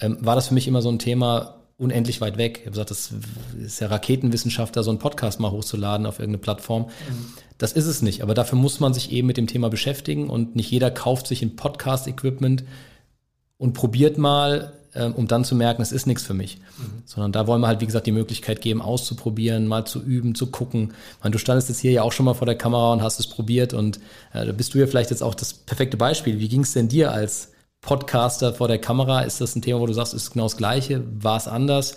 ähm, 0.00 0.16
war 0.22 0.34
das 0.34 0.48
für 0.48 0.54
mich 0.54 0.66
immer 0.66 0.80
so 0.80 0.88
ein 0.88 0.98
Thema 0.98 1.57
unendlich 1.78 2.20
weit 2.20 2.36
weg. 2.36 2.58
Ich 2.58 2.62
habe 2.62 2.72
gesagt, 2.72 2.90
das 2.90 3.12
ist 3.64 3.80
ja 3.80 3.86
Raketenwissenschaft, 3.86 4.76
da 4.76 4.82
so 4.82 4.90
einen 4.90 4.98
Podcast 4.98 5.40
mal 5.40 5.50
hochzuladen 5.50 6.06
auf 6.06 6.18
irgendeine 6.18 6.42
Plattform. 6.42 6.82
Mhm. 6.82 7.26
Das 7.56 7.72
ist 7.72 7.86
es 7.86 8.02
nicht. 8.02 8.22
Aber 8.22 8.34
dafür 8.34 8.58
muss 8.58 8.80
man 8.80 8.92
sich 8.92 9.12
eben 9.12 9.26
mit 9.26 9.36
dem 9.36 9.46
Thema 9.46 9.70
beschäftigen 9.70 10.28
und 10.28 10.56
nicht 10.56 10.70
jeder 10.70 10.90
kauft 10.90 11.26
sich 11.26 11.42
ein 11.42 11.56
Podcast-Equipment 11.56 12.64
und 13.56 13.72
probiert 13.72 14.18
mal 14.18 14.72
ähm, 14.94 15.14
um 15.14 15.28
dann 15.28 15.44
zu 15.44 15.54
merken, 15.54 15.82
es 15.82 15.92
ist 15.92 16.06
nichts 16.06 16.24
für 16.24 16.34
mich. 16.34 16.58
Mhm. 16.78 17.02
Sondern 17.04 17.32
da 17.32 17.46
wollen 17.46 17.60
wir 17.60 17.68
halt, 17.68 17.80
wie 17.80 17.86
gesagt, 17.86 18.06
die 18.06 18.12
Möglichkeit 18.12 18.60
geben, 18.60 18.82
auszuprobieren, 18.82 19.66
mal 19.66 19.84
zu 19.84 20.02
üben, 20.02 20.34
zu 20.34 20.48
gucken. 20.48 20.94
Ich 21.16 21.24
meine, 21.24 21.32
du 21.32 21.38
standest 21.38 21.68
jetzt 21.68 21.78
hier 21.78 21.92
ja 21.92 22.02
auch 22.02 22.12
schon 22.12 22.26
mal 22.26 22.34
vor 22.34 22.46
der 22.46 22.56
Kamera 22.56 22.92
und 22.92 23.02
hast 23.02 23.20
es 23.20 23.28
probiert 23.28 23.74
und 23.74 23.98
äh, 24.32 24.44
da 24.46 24.52
bist 24.52 24.74
du 24.74 24.78
ja 24.78 24.86
vielleicht 24.86 25.10
jetzt 25.10 25.22
auch 25.22 25.34
das 25.34 25.52
perfekte 25.52 25.96
Beispiel. 25.96 26.38
Wie 26.40 26.48
ging 26.48 26.62
es 26.62 26.72
denn 26.72 26.88
dir 26.88 27.12
als 27.12 27.52
Podcaster 27.88 28.52
vor 28.52 28.68
der 28.68 28.78
Kamera? 28.78 29.22
Ist 29.22 29.40
das 29.40 29.56
ein 29.56 29.62
Thema, 29.62 29.80
wo 29.80 29.86
du 29.86 29.94
sagst, 29.94 30.12
ist 30.12 30.32
genau 30.32 30.44
das 30.44 30.58
Gleiche? 30.58 31.02
War 31.22 31.38
es 31.38 31.48
anders? 31.48 31.96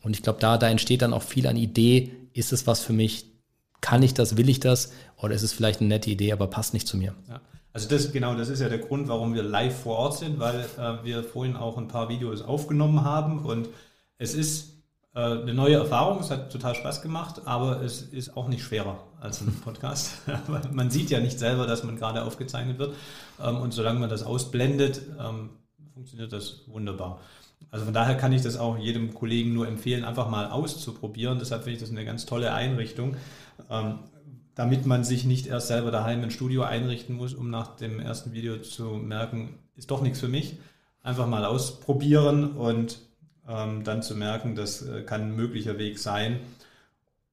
Und 0.00 0.16
ich 0.16 0.22
glaube, 0.22 0.38
da, 0.40 0.56
da 0.56 0.70
entsteht 0.70 1.02
dann 1.02 1.12
auch 1.12 1.22
viel 1.22 1.46
an 1.46 1.56
Idee. 1.58 2.12
Ist 2.32 2.50
es 2.50 2.66
was 2.66 2.80
für 2.80 2.94
mich? 2.94 3.26
Kann 3.82 4.02
ich 4.02 4.14
das? 4.14 4.38
Will 4.38 4.48
ich 4.48 4.58
das? 4.58 4.90
Oder 5.18 5.34
ist 5.34 5.42
es 5.42 5.52
vielleicht 5.52 5.80
eine 5.80 5.90
nette 5.90 6.08
Idee, 6.08 6.32
aber 6.32 6.46
passt 6.46 6.72
nicht 6.72 6.88
zu 6.88 6.96
mir? 6.96 7.14
Ja. 7.28 7.42
Also 7.74 7.90
das 7.90 8.10
genau, 8.10 8.36
das 8.36 8.48
ist 8.48 8.60
ja 8.60 8.70
der 8.70 8.78
Grund, 8.78 9.08
warum 9.08 9.34
wir 9.34 9.42
live 9.42 9.78
vor 9.78 9.98
Ort 9.98 10.16
sind, 10.16 10.38
weil 10.38 10.60
äh, 10.78 11.04
wir 11.04 11.22
vorhin 11.22 11.56
auch 11.56 11.76
ein 11.76 11.88
paar 11.88 12.08
Videos 12.08 12.40
aufgenommen 12.40 13.04
haben 13.04 13.44
und 13.44 13.68
es 14.16 14.32
ist 14.32 14.77
äh, 15.18 15.42
eine 15.42 15.52
neue 15.52 15.74
Erfahrung, 15.74 16.20
es 16.20 16.30
hat 16.30 16.52
total 16.52 16.76
Spaß 16.76 17.02
gemacht, 17.02 17.42
aber 17.44 17.82
es 17.82 18.02
ist 18.02 18.36
auch 18.36 18.46
nicht 18.46 18.62
schwerer 18.62 18.98
als 19.20 19.40
ein 19.40 19.52
Podcast. 19.64 20.22
man 20.72 20.90
sieht 20.90 21.10
ja 21.10 21.18
nicht 21.18 21.40
selber, 21.40 21.66
dass 21.66 21.82
man 21.82 21.96
gerade 21.96 22.22
aufgezeichnet 22.22 22.78
wird 22.78 22.94
ähm, 23.42 23.56
und 23.56 23.72
solange 23.72 23.98
man 23.98 24.10
das 24.10 24.22
ausblendet, 24.22 25.02
ähm, 25.18 25.50
funktioniert 25.92 26.32
das 26.32 26.68
wunderbar. 26.68 27.18
Also 27.72 27.84
von 27.84 27.92
daher 27.92 28.16
kann 28.16 28.32
ich 28.32 28.42
das 28.42 28.56
auch 28.56 28.78
jedem 28.78 29.12
Kollegen 29.12 29.52
nur 29.52 29.66
empfehlen, 29.66 30.04
einfach 30.04 30.30
mal 30.30 30.52
auszuprobieren. 30.52 31.40
Deshalb 31.40 31.64
finde 31.64 31.74
ich 31.74 31.80
das 31.80 31.90
eine 31.90 32.04
ganz 32.04 32.24
tolle 32.24 32.54
Einrichtung, 32.54 33.16
ähm, 33.68 33.98
damit 34.54 34.86
man 34.86 35.02
sich 35.02 35.24
nicht 35.24 35.48
erst 35.48 35.66
selber 35.66 35.90
daheim 35.90 36.22
ein 36.22 36.30
Studio 36.30 36.62
einrichten 36.62 37.16
muss, 37.16 37.34
um 37.34 37.50
nach 37.50 37.74
dem 37.74 37.98
ersten 37.98 38.32
Video 38.32 38.58
zu 38.58 38.84
merken, 38.84 39.58
ist 39.74 39.90
doch 39.90 40.00
nichts 40.00 40.20
für 40.20 40.28
mich. 40.28 40.58
Einfach 41.02 41.26
mal 41.26 41.44
ausprobieren 41.44 42.52
und 42.52 43.07
dann 43.84 44.02
zu 44.02 44.14
merken, 44.14 44.54
das 44.54 44.82
äh, 44.82 45.02
kann 45.02 45.22
ein 45.22 45.36
möglicher 45.36 45.78
Weg 45.78 45.98
sein. 45.98 46.40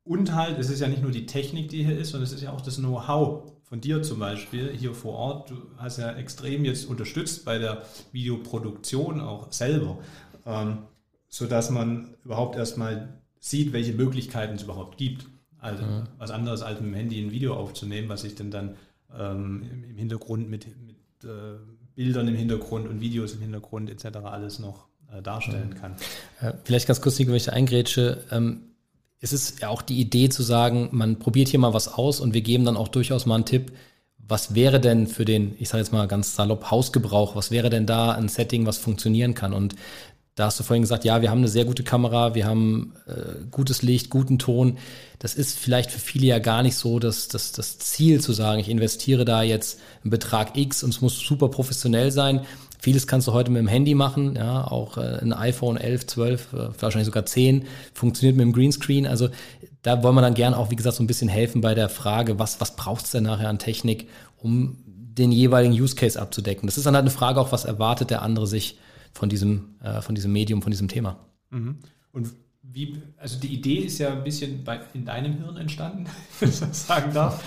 Und 0.04 0.34
halt, 0.36 0.60
es 0.60 0.70
ist 0.70 0.80
ja 0.80 0.88
nicht 0.88 1.02
nur 1.02 1.12
die 1.12 1.26
Technik, 1.26 1.70
die 1.70 1.84
hier 1.84 1.98
ist, 1.98 2.12
sondern 2.12 2.28
es 2.28 2.34
ist 2.34 2.42
ja 2.42 2.52
auch 2.52 2.62
das 2.62 2.78
Know-how 2.78 3.52
von 3.64 3.82
dir 3.82 4.04
zum 4.04 4.20
Beispiel 4.20 4.72
hier 4.72 4.94
vor 4.94 5.14
Ort. 5.14 5.50
Du 5.50 5.56
hast 5.78 5.98
ja 5.98 6.12
extrem 6.14 6.64
jetzt 6.64 6.86
unterstützt 6.86 7.44
bei 7.44 7.58
der 7.58 7.82
Videoproduktion 8.12 9.20
auch 9.20 9.52
selber 9.52 9.98
ähm, 10.46 10.80
sodass 11.28 11.70
man 11.70 12.16
überhaupt 12.24 12.56
erstmal 12.56 13.20
sieht, 13.40 13.74
welche 13.74 13.94
Möglichkeiten 13.94 14.56
es 14.56 14.64
überhaupt 14.64 14.98
gibt. 14.98 15.28
Also 15.60 15.84
ja. 15.84 16.04
was 16.18 16.32
anderes 16.32 16.62
als 16.62 16.80
mit 16.80 16.92
dem 16.92 16.96
Handy 16.96 17.22
ein 17.22 17.32
Video 17.32 17.56
aufzunehmen, 17.56 18.10
was 18.10 18.24
ich 18.24 18.36
dann 18.36 18.52
dann 18.52 18.76
ähm, 19.18 19.64
im 19.90 19.98
Hintergrund 19.98 20.50
mit, 20.50 20.68
mit 20.86 20.96
äh, 21.24 21.58
Bildern 21.96 22.28
im 22.28 22.36
Hintergrund 22.36 22.88
und 22.88 23.02
Videos 23.02 23.34
im 23.34 23.42
Hintergrund 23.42 23.90
etc. 23.90 24.18
alles 24.24 24.60
noch 24.60 24.88
darstellen 25.24 25.72
ja. 25.74 25.80
kann. 25.80 25.96
Äh, 26.42 26.54
vielleicht 26.64 26.88
ganz 26.88 27.02
kurz, 27.02 27.20
wenn 27.20 27.34
ich 27.34 27.52
eingrätsche. 27.52 28.24
Ähm, 28.32 28.62
es 29.22 29.34
ist 29.34 29.62
ja 29.62 29.70
auch 29.70 29.82
die 29.82 30.00
Idee 30.00 30.30
zu 30.30 30.44
sagen, 30.44 30.90
man 30.92 31.18
probiert 31.18 31.48
hier 31.48 31.60
mal 31.60 31.74
was 31.74 31.88
aus 31.88 32.20
und 32.20 32.34
wir 32.34 32.42
geben 32.42 32.66
dann 32.66 32.78
auch 32.78 32.90
durchaus 32.90 33.26
mal 33.26 33.36
einen 33.36 33.46
Tipp, 33.46 33.72
was 34.28 34.56
wäre 34.56 34.80
denn 34.80 35.08
für 35.08 35.26
den, 35.26 35.56
ich 35.60 35.70
sage 35.70 35.84
jetzt 35.84 35.94
mal 35.94 36.08
ganz 36.08 36.36
salopp, 36.36 36.72
Hausgebrauch, 36.72 37.36
was 37.36 37.52
wäre 37.52 37.70
denn 37.70 37.86
da 37.86 38.12
ein 38.12 38.28
Setting, 38.28 38.66
was 38.66 38.78
funktionieren 38.78 39.34
kann? 39.34 39.54
Und 39.54 39.76
da 40.36 40.48
hast 40.48 40.60
du 40.60 40.64
vorhin 40.64 40.84
gesagt, 40.84 41.06
ja, 41.06 41.22
wir 41.22 41.32
haben 41.32 41.38
eine 41.38 41.48
sehr 41.48 41.64
gute 41.64 41.84
Kamera, 41.84 42.36
wir 42.36 42.46
haben 42.46 42.94
äh, 43.08 43.46
gutes 43.52 43.82
Licht, 43.84 44.10
guten 44.10 44.38
Ton. 44.38 44.78
Das 45.18 45.34
ist 45.34 45.58
vielleicht 45.58 45.92
für 45.92 46.00
viele 46.00 46.28
ja 46.28 46.40
gar 46.40 46.62
nicht 46.62 46.76
so 46.76 47.00
das, 47.00 47.30
das, 47.30 47.54
das 47.54 47.80
Ziel 47.80 48.20
zu 48.20 48.34
sagen, 48.34 48.60
ich 48.60 48.70
investiere 48.70 49.24
da 49.24 49.44
jetzt 49.44 49.80
einen 50.04 50.12
Betrag 50.12 50.58
X 50.58 50.84
und 50.84 50.90
es 50.90 51.00
muss 51.00 51.18
super 51.18 51.48
professionell 51.48 52.12
sein. 52.12 52.42
Vieles 52.80 53.08
kannst 53.08 53.28
du 53.28 53.34
heute 53.34 53.50
mit 53.50 53.62
dem 53.62 53.70
Handy 53.70 53.96
machen, 53.96 54.36
ja, 54.36 54.68
auch 54.68 54.98
äh, 54.98 55.20
ein 55.22 55.32
iPhone 55.32 55.78
11, 55.78 56.08
12, 56.08 56.54
äh, 56.54 56.58
wahrscheinlich 56.82 57.06
sogar 57.06 57.26
10 57.26 57.66
funktioniert 57.94 58.36
mit 58.36 58.44
dem 58.44 58.52
Greenscreen. 58.52 59.08
Also 59.08 59.30
da 59.84 60.04
wollen 60.04 60.16
wir 60.16 60.22
dann 60.22 60.34
gern 60.34 60.54
auch, 60.54 60.70
wie 60.70 60.76
gesagt, 60.76 60.98
so 60.98 61.04
ein 61.04 61.08
bisschen 61.08 61.30
helfen 61.30 61.62
bei 61.62 61.76
der 61.76 61.88
Frage, 61.88 62.40
was, 62.40 62.60
was 62.60 62.76
braucht 62.76 63.06
es 63.06 63.12
denn 63.12 63.24
nachher 63.24 63.48
an 63.48 63.58
Technik, 63.58 64.10
um 64.36 64.80
den 64.86 65.32
jeweiligen 65.32 65.74
Use 65.74 65.96
Case 65.96 66.22
abzudecken. 66.22 66.68
Das 66.68 66.78
ist 66.78 66.86
dann 66.86 66.96
halt 66.96 67.04
eine 67.04 67.12
Frage 67.12 67.40
auch, 67.40 67.54
was 67.54 67.64
erwartet 67.64 68.10
der 68.10 68.22
andere 68.22 68.48
sich 68.48 68.78
von 69.16 69.30
diesem, 69.30 69.76
äh, 69.82 70.02
von 70.02 70.14
diesem 70.14 70.32
Medium, 70.32 70.62
von 70.62 70.72
diesem 70.72 70.88
Thema. 70.88 71.18
Mhm. 71.50 71.78
Und 72.12 72.28
wie, 72.62 73.02
also 73.18 73.40
die 73.40 73.54
Idee 73.54 73.78
ist 73.78 74.00
ja 74.00 74.12
ein 74.12 74.24
bisschen 74.24 74.64
bei, 74.64 74.82
in 74.94 75.06
deinem 75.06 75.38
Hirn 75.38 75.58
entstanden, 75.58 76.06
wenn 76.40 76.50
ich 76.50 76.60
das 76.60 76.86
sagen 76.86 77.14
darf. 77.14 77.44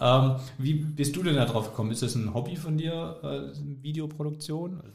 ähm, 0.00 0.36
wie 0.58 0.74
bist 0.74 1.14
du 1.14 1.22
denn 1.22 1.36
da 1.36 1.44
drauf 1.44 1.70
gekommen? 1.70 1.92
Ist 1.92 2.02
das 2.02 2.14
ein 2.14 2.34
Hobby 2.34 2.56
von 2.56 2.76
dir, 2.76 3.16
äh, 3.22 3.82
Videoproduktion? 3.82 4.80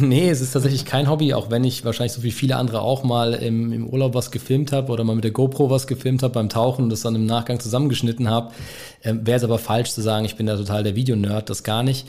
Nee, 0.00 0.30
es 0.30 0.40
ist 0.40 0.52
tatsächlich 0.52 0.84
kein 0.84 1.10
Hobby, 1.10 1.34
auch 1.34 1.50
wenn 1.50 1.64
ich 1.64 1.84
wahrscheinlich 1.84 2.12
so 2.12 2.22
wie 2.22 2.30
viele 2.30 2.54
andere 2.54 2.82
auch 2.82 3.02
mal 3.02 3.34
im, 3.34 3.72
im 3.72 3.88
Urlaub 3.88 4.14
was 4.14 4.30
gefilmt 4.30 4.70
habe 4.70 4.92
oder 4.92 5.02
mal 5.02 5.16
mit 5.16 5.24
der 5.24 5.32
GoPro 5.32 5.70
was 5.70 5.88
gefilmt 5.88 6.22
habe 6.22 6.34
beim 6.34 6.48
Tauchen 6.48 6.84
und 6.84 6.90
das 6.90 7.00
dann 7.00 7.16
im 7.16 7.26
Nachgang 7.26 7.58
zusammengeschnitten 7.58 8.30
habe. 8.30 8.54
Ähm, 9.02 9.26
Wäre 9.26 9.38
es 9.38 9.42
aber 9.42 9.58
falsch 9.58 9.90
zu 9.90 10.00
sagen, 10.00 10.24
ich 10.24 10.36
bin 10.36 10.46
da 10.46 10.56
total 10.56 10.84
der 10.84 10.94
Videonerd, 10.94 11.50
das 11.50 11.64
gar 11.64 11.82
nicht. 11.82 12.06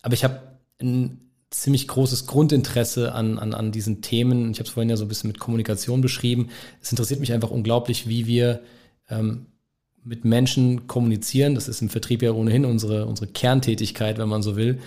Aber 0.00 0.14
ich 0.14 0.24
habe 0.24 0.40
ein 0.80 1.29
ziemlich 1.50 1.88
großes 1.88 2.26
Grundinteresse 2.26 3.12
an, 3.12 3.38
an, 3.38 3.54
an 3.54 3.72
diesen 3.72 4.02
Themen. 4.02 4.52
Ich 4.52 4.58
habe 4.58 4.68
es 4.68 4.70
vorhin 4.70 4.90
ja 4.90 4.96
so 4.96 5.04
ein 5.04 5.08
bisschen 5.08 5.28
mit 5.28 5.40
Kommunikation 5.40 6.00
beschrieben. 6.00 6.48
Es 6.80 6.90
interessiert 6.90 7.20
mich 7.20 7.32
einfach 7.32 7.50
unglaublich, 7.50 8.08
wie 8.08 8.26
wir 8.26 8.60
ähm, 9.08 9.46
mit 10.04 10.24
Menschen 10.24 10.86
kommunizieren. 10.86 11.54
Das 11.54 11.68
ist 11.68 11.82
im 11.82 11.88
Vertrieb 11.88 12.22
ja 12.22 12.32
ohnehin 12.32 12.64
unsere, 12.64 13.06
unsere 13.06 13.26
Kerntätigkeit, 13.26 14.18
wenn 14.18 14.28
man 14.28 14.42
so 14.42 14.56
will. 14.56 14.80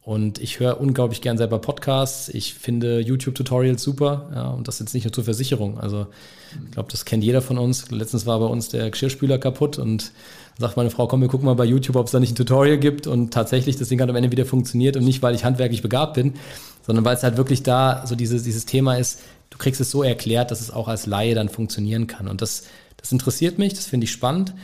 Und 0.00 0.38
ich 0.38 0.60
höre 0.60 0.80
unglaublich 0.80 1.22
gern 1.22 1.38
selber 1.38 1.58
Podcasts. 1.58 2.28
Ich 2.28 2.54
finde 2.54 3.00
YouTube-Tutorials 3.00 3.82
super. 3.82 4.30
Ja, 4.34 4.50
und 4.50 4.68
das 4.68 4.78
jetzt 4.78 4.92
nicht 4.92 5.04
nur 5.04 5.12
zur 5.12 5.24
Versicherung. 5.24 5.78
Also 5.78 6.06
ich 6.64 6.72
glaube, 6.72 6.90
das 6.92 7.06
kennt 7.06 7.24
jeder 7.24 7.40
von 7.40 7.58
uns. 7.58 7.90
Letztens 7.90 8.26
war 8.26 8.38
bei 8.38 8.46
uns 8.46 8.68
der 8.68 8.90
Geschirrspüler 8.90 9.38
kaputt 9.38 9.78
und 9.78 10.12
sagt 10.58 10.76
meine 10.76 10.90
Frau, 10.90 11.06
komm, 11.06 11.20
wir 11.20 11.28
gucken 11.28 11.46
mal 11.46 11.54
bei 11.54 11.64
YouTube, 11.64 11.96
ob 11.96 12.06
es 12.06 12.12
da 12.12 12.20
nicht 12.20 12.32
ein 12.32 12.36
Tutorial 12.36 12.78
gibt 12.78 13.06
und 13.06 13.32
tatsächlich 13.32 13.76
das 13.76 13.88
Ding 13.88 14.00
hat 14.00 14.08
am 14.08 14.16
Ende 14.16 14.30
wieder 14.30 14.46
funktioniert 14.46 14.96
und 14.96 15.04
nicht, 15.04 15.22
weil 15.22 15.34
ich 15.34 15.44
handwerklich 15.44 15.82
begabt 15.82 16.14
bin, 16.14 16.34
sondern 16.86 17.04
weil 17.04 17.16
es 17.16 17.22
halt 17.22 17.36
wirklich 17.36 17.62
da 17.62 18.06
so 18.06 18.14
dieses, 18.14 18.44
dieses 18.44 18.66
Thema 18.66 18.96
ist, 18.96 19.20
du 19.50 19.58
kriegst 19.58 19.80
es 19.80 19.90
so 19.90 20.02
erklärt, 20.02 20.50
dass 20.50 20.60
es 20.60 20.70
auch 20.70 20.88
als 20.88 21.06
Laie 21.06 21.34
dann 21.34 21.48
funktionieren 21.48 22.06
kann. 22.06 22.28
Und 22.28 22.42
das, 22.42 22.64
das 22.96 23.10
interessiert 23.10 23.58
mich, 23.58 23.74
das 23.74 23.86
finde 23.86 24.04
ich 24.04 24.12
spannend. 24.12 24.54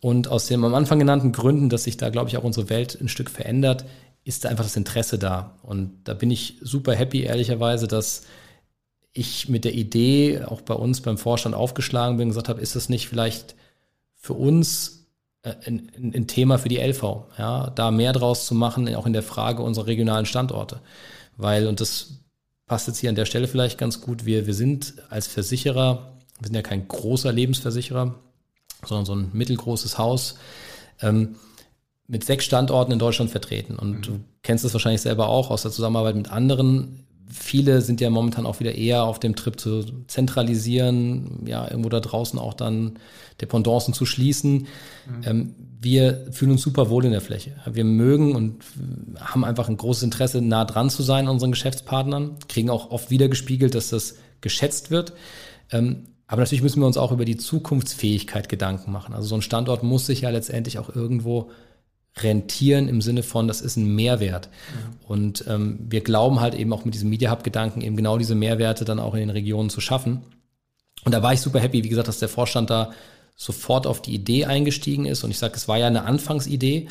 Und 0.00 0.28
aus 0.28 0.46
den 0.46 0.62
am 0.64 0.74
Anfang 0.74 0.98
genannten 0.98 1.32
Gründen, 1.32 1.70
dass 1.70 1.84
sich 1.84 1.96
da, 1.96 2.10
glaube 2.10 2.28
ich, 2.28 2.36
auch 2.36 2.44
unsere 2.44 2.68
Welt 2.70 2.98
ein 3.00 3.08
Stück 3.08 3.30
verändert, 3.30 3.84
ist 4.24 4.44
da 4.44 4.48
einfach 4.48 4.64
das 4.64 4.76
Interesse 4.76 5.18
da. 5.18 5.56
Und 5.62 5.92
da 6.04 6.14
bin 6.14 6.30
ich 6.30 6.56
super 6.60 6.94
happy, 6.94 7.22
ehrlicherweise, 7.22 7.88
dass 7.88 8.22
ich 9.12 9.48
mit 9.48 9.64
der 9.64 9.74
Idee 9.74 10.42
auch 10.44 10.60
bei 10.60 10.74
uns 10.74 11.00
beim 11.00 11.18
Vorstand 11.18 11.54
aufgeschlagen 11.54 12.18
bin 12.18 12.26
und 12.26 12.30
gesagt 12.30 12.48
habe, 12.48 12.60
ist 12.60 12.76
das 12.76 12.88
nicht 12.88 13.08
vielleicht 13.08 13.56
für 14.14 14.34
uns 14.34 14.97
ein, 15.42 15.90
ein, 15.96 16.26
Thema 16.26 16.58
für 16.58 16.68
die 16.68 16.78
LV, 16.78 17.02
ja, 17.38 17.70
da 17.70 17.90
mehr 17.90 18.12
draus 18.12 18.46
zu 18.46 18.54
machen, 18.54 18.92
auch 18.94 19.06
in 19.06 19.12
der 19.12 19.22
Frage 19.22 19.62
unserer 19.62 19.86
regionalen 19.86 20.26
Standorte. 20.26 20.80
Weil, 21.36 21.66
und 21.66 21.80
das 21.80 22.24
passt 22.66 22.88
jetzt 22.88 22.98
hier 22.98 23.08
an 23.08 23.16
der 23.16 23.24
Stelle 23.24 23.48
vielleicht 23.48 23.78
ganz 23.78 24.00
gut, 24.00 24.26
wir, 24.26 24.46
wir 24.46 24.54
sind 24.54 24.94
als 25.10 25.26
Versicherer, 25.26 26.12
wir 26.38 26.46
sind 26.46 26.54
ja 26.54 26.62
kein 26.62 26.88
großer 26.88 27.32
Lebensversicherer, 27.32 28.14
sondern 28.84 29.06
so 29.06 29.14
ein 29.14 29.30
mittelgroßes 29.32 29.98
Haus, 29.98 30.36
ähm, 31.00 31.36
mit 32.06 32.24
sechs 32.24 32.44
Standorten 32.44 32.92
in 32.92 32.98
Deutschland 32.98 33.30
vertreten. 33.30 33.76
Und 33.76 33.90
mhm. 33.90 34.02
du 34.02 34.20
kennst 34.42 34.64
das 34.64 34.72
wahrscheinlich 34.72 35.02
selber 35.02 35.28
auch 35.28 35.50
aus 35.50 35.62
der 35.62 35.70
Zusammenarbeit 35.70 36.16
mit 36.16 36.30
anderen 36.30 37.06
viele 37.30 37.82
sind 37.82 38.00
ja 38.00 38.10
momentan 38.10 38.46
auch 38.46 38.60
wieder 38.60 38.74
eher 38.74 39.04
auf 39.04 39.20
dem 39.20 39.36
Trip 39.36 39.58
zu 39.58 39.84
zentralisieren, 40.06 41.44
ja, 41.46 41.68
irgendwo 41.68 41.88
da 41.88 42.00
draußen 42.00 42.38
auch 42.38 42.54
dann 42.54 42.98
Dependancen 43.40 43.94
zu 43.94 44.06
schließen. 44.06 44.66
Mhm. 45.06 45.22
Ähm, 45.24 45.54
wir 45.80 46.26
fühlen 46.32 46.52
uns 46.52 46.62
super 46.62 46.90
wohl 46.90 47.04
in 47.04 47.12
der 47.12 47.20
Fläche. 47.20 47.52
Wir 47.70 47.84
mögen 47.84 48.34
und 48.34 48.64
haben 49.20 49.44
einfach 49.44 49.68
ein 49.68 49.76
großes 49.76 50.02
Interesse, 50.02 50.42
nah 50.42 50.64
dran 50.64 50.90
zu 50.90 51.02
sein 51.02 51.26
an 51.26 51.34
unseren 51.34 51.52
Geschäftspartnern, 51.52 52.36
kriegen 52.48 52.70
auch 52.70 52.90
oft 52.90 53.10
wieder 53.10 53.28
gespiegelt, 53.28 53.74
dass 53.74 53.90
das 53.90 54.16
geschätzt 54.40 54.90
wird. 54.90 55.12
Ähm, 55.70 56.06
aber 56.26 56.42
natürlich 56.42 56.62
müssen 56.62 56.80
wir 56.80 56.86
uns 56.86 56.98
auch 56.98 57.12
über 57.12 57.24
die 57.24 57.36
Zukunftsfähigkeit 57.36 58.48
Gedanken 58.48 58.92
machen. 58.92 59.14
Also 59.14 59.28
so 59.28 59.34
ein 59.36 59.42
Standort 59.42 59.82
muss 59.82 60.06
sich 60.06 60.22
ja 60.22 60.30
letztendlich 60.30 60.78
auch 60.78 60.94
irgendwo 60.94 61.50
rentieren 62.16 62.88
im 62.88 63.00
Sinne 63.00 63.22
von, 63.22 63.46
das 63.46 63.60
ist 63.60 63.76
ein 63.76 63.94
Mehrwert. 63.94 64.48
Mhm. 64.48 65.06
Und 65.06 65.44
ähm, 65.48 65.78
wir 65.88 66.00
glauben 66.00 66.40
halt 66.40 66.54
eben 66.54 66.72
auch 66.72 66.84
mit 66.84 66.94
diesem 66.94 67.10
Media 67.10 67.30
Hub-Gedanken 67.30 67.80
eben 67.80 67.96
genau 67.96 68.18
diese 68.18 68.34
Mehrwerte 68.34 68.84
dann 68.84 68.98
auch 68.98 69.14
in 69.14 69.20
den 69.20 69.30
Regionen 69.30 69.70
zu 69.70 69.80
schaffen. 69.80 70.22
Und 71.04 71.12
da 71.12 71.22
war 71.22 71.32
ich 71.32 71.40
super 71.40 71.60
happy, 71.60 71.84
wie 71.84 71.88
gesagt, 71.88 72.08
dass 72.08 72.18
der 72.18 72.28
Vorstand 72.28 72.70
da 72.70 72.90
sofort 73.36 73.86
auf 73.86 74.02
die 74.02 74.14
Idee 74.14 74.46
eingestiegen 74.46 75.06
ist. 75.06 75.22
Und 75.22 75.30
ich 75.30 75.38
sage, 75.38 75.54
es 75.56 75.68
war 75.68 75.78
ja 75.78 75.86
eine 75.86 76.04
Anfangsidee. 76.04 76.88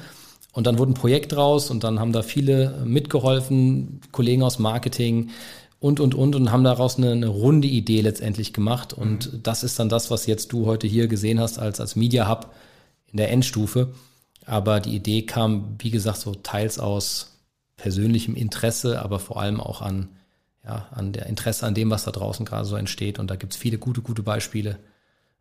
Und 0.54 0.66
dann 0.66 0.80
wurde 0.80 0.92
ein 0.92 0.96
Projekt 0.96 1.36
raus 1.36 1.70
und 1.70 1.84
dann 1.84 2.00
haben 2.00 2.14
da 2.14 2.24
viele 2.24 2.82
mitgeholfen, 2.84 4.02
Kollegen 4.12 4.42
aus 4.42 4.58
Marketing 4.58 5.30
und, 5.80 6.00
und, 6.00 6.16
und, 6.16 6.36
und 6.36 6.52
haben 6.52 6.64
daraus 6.64 6.98
eine, 6.98 7.12
eine 7.12 7.28
runde 7.28 7.68
Idee 7.68 8.02
letztendlich 8.02 8.54
gemacht. 8.54 8.94
Und 8.94 9.32
mhm. 9.32 9.44
das 9.44 9.64
ist 9.64 9.78
dann 9.78 9.90
das, 9.90 10.10
was 10.10 10.26
jetzt 10.26 10.52
du 10.52 10.66
heute 10.66 10.88
hier 10.88 11.08
gesehen 11.08 11.40
hast 11.40 11.60
als, 11.60 11.80
als 11.80 11.96
Media 11.96 12.28
Hub 12.28 12.52
in 13.12 13.18
der 13.18 13.30
Endstufe. 13.30 13.90
Aber 14.48 14.80
die 14.80 14.96
Idee 14.96 15.24
kam, 15.24 15.76
wie 15.80 15.92
gesagt, 15.92 16.20
so 16.20 16.34
teils 16.34 16.80
aus 16.80 17.38
persönlichem 17.76 18.34
Interesse, 18.34 19.02
aber 19.02 19.20
vor 19.20 19.42
allem 19.42 19.60
auch 19.60 19.82
an, 19.82 20.08
ja, 20.64 20.88
an 20.92 21.12
der 21.12 21.26
Interesse 21.28 21.68
an 21.68 21.76
dem, 21.76 21.92
was 21.92 22.06
da 22.06 22.12
draußen 22.12 22.46
gerade 22.46 22.64
so 22.66 22.78
entsteht. 22.78 23.20
Und 23.20 23.30
da 23.30 23.36
gibt 23.36 23.54
es 23.54 23.60
viele 23.60 23.78
gute, 23.78 24.02
gute 24.02 24.24
Beispiele. 24.24 24.80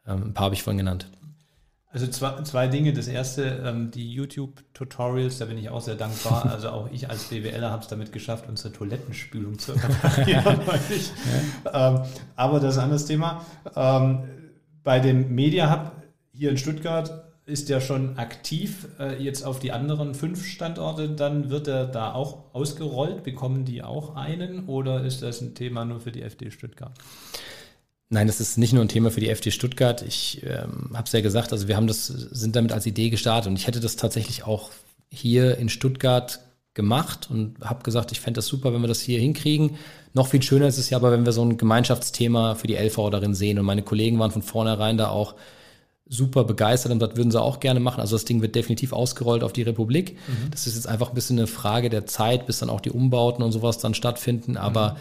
Ähm, 0.07 0.25
ein 0.25 0.35
paar 0.35 0.47
habe 0.47 0.57
ich 0.57 0.65
vorhin 0.65 0.79
genannt. 0.79 1.07
Also 1.93 2.09
zwei, 2.09 2.43
zwei 2.43 2.67
Dinge. 2.67 2.93
Das 2.93 3.07
erste, 3.07 3.63
ähm, 3.65 3.93
die 3.93 4.13
YouTube-Tutorials, 4.13 5.39
da 5.39 5.45
bin 5.45 5.57
ich 5.57 5.71
auch 5.71 5.81
sehr 5.81 5.95
dankbar. 5.95 6.45
Also 6.51 6.71
auch 6.71 6.91
ich 6.91 7.09
als 7.09 7.25
BWLer 7.25 7.71
habe 7.71 7.83
es 7.83 7.89
damit 7.89 8.13
geschafft, 8.13 8.47
unsere 8.49 8.73
Toilettenspülung 8.73 9.59
zu 9.61 9.73
reparieren. 9.75 10.61
ja. 11.73 11.95
ähm, 11.95 12.03
aber 12.35 12.59
das 12.59 12.73
ist 12.75 12.79
ein 12.79 12.85
anderes 12.85 13.07
Thema. 13.07 13.47
Ähm, 13.77 14.25
bei 14.83 14.99
dem 14.99 15.33
Media 15.33 15.71
Hub 15.71 15.93
hier 16.33 16.51
in 16.51 16.59
Stuttgart 16.59 17.26
ist 17.47 17.69
ja 17.69 17.81
schon 17.81 18.19
aktiv 18.19 18.89
äh, 18.99 19.23
jetzt 19.23 19.45
auf 19.45 19.61
die 19.61 19.71
anderen 19.71 20.15
fünf 20.15 20.45
Standorte. 20.45 21.09
Dann 21.09 21.49
wird 21.49 21.69
er 21.69 21.87
da 21.87 22.13
auch 22.13 22.53
ausgerollt. 22.53 23.23
Bekommen 23.23 23.65
die 23.65 23.83
auch 23.83 24.17
einen 24.17 24.67
oder 24.67 25.05
ist 25.05 25.23
das 25.23 25.41
ein 25.41 25.55
Thema 25.55 25.85
nur 25.85 26.01
für 26.01 26.11
die 26.11 26.23
FD 26.23 26.51
Stuttgart? 26.51 26.93
Nein, 28.09 28.27
das 28.27 28.41
ist 28.41 28.59
nicht 28.59 28.73
nur 28.73 28.85
ein 28.85 28.89
Thema 28.89 29.13
für 29.13 29.21
die 29.21 29.29
FD 29.29 29.53
Stuttgart. 29.53 30.03
Ich 30.03 30.43
ähm, 30.45 30.91
habe 30.95 31.05
es 31.07 31.13
ja 31.13 31.21
gesagt, 31.21 31.53
also 31.53 31.69
wir 31.69 31.77
haben 31.77 31.87
das, 31.87 32.07
sind 32.07 32.57
damit 32.57 32.73
als 32.73 32.85
Idee 32.87 33.11
gestartet 33.11 33.49
und 33.49 33.57
ich 33.57 33.69
hätte 33.69 33.81
das 33.81 33.97
tatsächlich 33.97 34.45
auch 34.45 34.71
hier 35.09 35.57
in 35.57 35.69
Stuttgart 35.69 36.41
gemacht 36.75 37.29
und 37.31 37.61
habe 37.61 37.83
gesagt, 37.85 38.13
ich 38.13 38.21
fände 38.21 38.39
das 38.39 38.47
super, 38.47 38.73
wenn 38.73 38.81
wir 38.81 38.89
das 38.89 39.01
hier 39.01 39.19
hinkriegen. 39.19 39.77
Noch 40.15 40.29
viel 40.29 40.43
schöner 40.43 40.67
ist 40.67 40.79
es 40.79 40.91
ja 40.91 40.99
aber, 40.99 41.11
wenn 41.13 41.25
wir 41.25 41.33
so 41.33 41.45
ein 41.45 41.57
Gemeinschaftsthema 41.57 42.57
für 42.57 42.67
die 42.67 42.75
LV 42.75 43.11
darin 43.11 43.35
sehen. 43.35 43.59
Und 43.59 43.65
meine 43.65 43.83
Kollegen 43.83 44.19
waren 44.19 44.31
von 44.31 44.43
vornherein 44.43 44.97
da 44.97 45.09
auch 45.09 45.35
super 46.09 46.45
begeistert 46.45 46.93
und 46.93 47.01
das 47.01 47.17
würden 47.17 47.31
sie 47.31 47.41
auch 47.41 47.61
gerne 47.61 47.81
machen. 47.81 48.01
Also 48.01 48.15
das 48.17 48.25
Ding 48.25 48.41
wird 48.41 48.55
definitiv 48.55 48.93
ausgerollt 48.93 49.43
auf 49.43 49.53
die 49.53 49.63
Republik. 49.63 50.17
Mhm. 50.29 50.51
Das 50.51 50.67
ist 50.67 50.77
jetzt 50.77 50.87
einfach 50.87 51.09
ein 51.09 51.15
bisschen 51.15 51.39
eine 51.39 51.47
Frage 51.47 51.91
der 51.91 52.07
Zeit, 52.07 52.47
bis 52.47 52.59
dann 52.61 52.71
auch 52.71 52.81
die 52.81 52.91
Umbauten 52.91 53.43
und 53.43 53.53
sowas 53.53 53.79
dann 53.79 53.93
stattfinden. 53.93 54.57
Aber 54.57 54.93
mhm. 54.93 54.97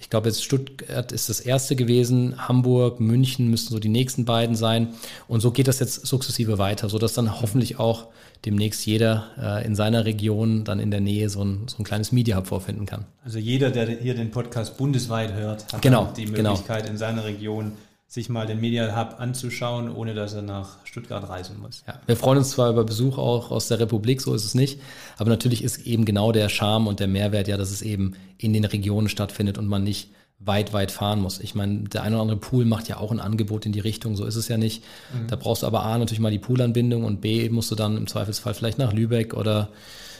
ich 0.00 0.10
glaube, 0.10 0.28
jetzt 0.28 0.44
Stuttgart 0.44 1.12
ist 1.12 1.30
das 1.30 1.40
erste 1.40 1.76
gewesen, 1.76 2.46
Hamburg, 2.46 3.00
München 3.00 3.48
müssten 3.48 3.72
so 3.72 3.78
die 3.78 3.88
nächsten 3.88 4.26
beiden 4.26 4.54
sein. 4.54 4.88
Und 5.28 5.40
so 5.40 5.50
geht 5.50 5.66
das 5.66 5.80
jetzt 5.80 6.06
sukzessive 6.06 6.58
weiter, 6.58 6.90
sodass 6.90 7.14
dann 7.14 7.40
hoffentlich 7.40 7.78
auch 7.78 8.08
demnächst 8.44 8.84
jeder 8.84 9.28
äh, 9.40 9.66
in 9.66 9.74
seiner 9.74 10.04
Region 10.04 10.64
dann 10.64 10.78
in 10.78 10.90
der 10.90 11.00
Nähe 11.00 11.30
so 11.30 11.42
ein, 11.42 11.68
so 11.68 11.78
ein 11.78 11.84
kleines 11.84 12.12
Media 12.12 12.36
Hub 12.36 12.46
vorfinden 12.46 12.84
kann. 12.84 13.06
Also 13.24 13.38
jeder, 13.38 13.70
der 13.70 13.86
hier 13.88 14.14
den 14.14 14.30
Podcast 14.30 14.76
bundesweit 14.76 15.32
hört, 15.32 15.72
hat 15.72 15.82
genau, 15.82 16.12
die 16.16 16.26
genau. 16.26 16.50
Möglichkeit 16.50 16.82
genau. 16.82 16.92
in 16.92 16.98
seiner 16.98 17.24
Region 17.24 17.72
sich 18.10 18.28
mal 18.28 18.44
den 18.44 18.60
Media 18.60 18.96
Hub 18.96 19.20
anzuschauen, 19.20 19.88
ohne 19.88 20.14
dass 20.14 20.34
er 20.34 20.42
nach 20.42 20.84
Stuttgart 20.84 21.28
reisen 21.28 21.60
muss. 21.60 21.84
Ja, 21.86 22.00
wir 22.06 22.16
freuen 22.16 22.38
uns 22.38 22.50
zwar 22.50 22.68
über 22.68 22.82
Besuch 22.82 23.18
auch 23.18 23.52
aus 23.52 23.68
der 23.68 23.78
Republik, 23.78 24.20
so 24.20 24.34
ist 24.34 24.44
es 24.44 24.56
nicht, 24.56 24.80
aber 25.16 25.30
natürlich 25.30 25.62
ist 25.62 25.86
eben 25.86 26.04
genau 26.04 26.32
der 26.32 26.48
Charme 26.48 26.88
und 26.88 26.98
der 26.98 27.06
Mehrwert 27.06 27.46
ja, 27.46 27.56
dass 27.56 27.70
es 27.70 27.82
eben 27.82 28.16
in 28.36 28.52
den 28.52 28.64
Regionen 28.64 29.08
stattfindet 29.08 29.58
und 29.58 29.68
man 29.68 29.84
nicht 29.84 30.10
weit, 30.40 30.72
weit 30.72 30.90
fahren 30.90 31.20
muss. 31.20 31.38
Ich 31.38 31.54
meine, 31.54 31.84
der 31.84 32.02
eine 32.02 32.16
oder 32.16 32.22
andere 32.22 32.38
Pool 32.38 32.64
macht 32.64 32.88
ja 32.88 32.96
auch 32.96 33.12
ein 33.12 33.20
Angebot 33.20 33.64
in 33.64 33.70
die 33.70 33.78
Richtung, 33.78 34.16
so 34.16 34.24
ist 34.24 34.34
es 34.34 34.48
ja 34.48 34.56
nicht. 34.56 34.82
Mhm. 35.14 35.28
Da 35.28 35.36
brauchst 35.36 35.62
du 35.62 35.68
aber 35.68 35.84
A 35.84 35.96
natürlich 35.96 36.18
mal 36.18 36.32
die 36.32 36.40
Poolanbindung 36.40 37.04
und 37.04 37.20
B 37.20 37.48
musst 37.48 37.70
du 37.70 37.76
dann 37.76 37.96
im 37.96 38.08
Zweifelsfall 38.08 38.54
vielleicht 38.54 38.78
nach 38.78 38.92
Lübeck 38.92 39.34
oder 39.34 39.68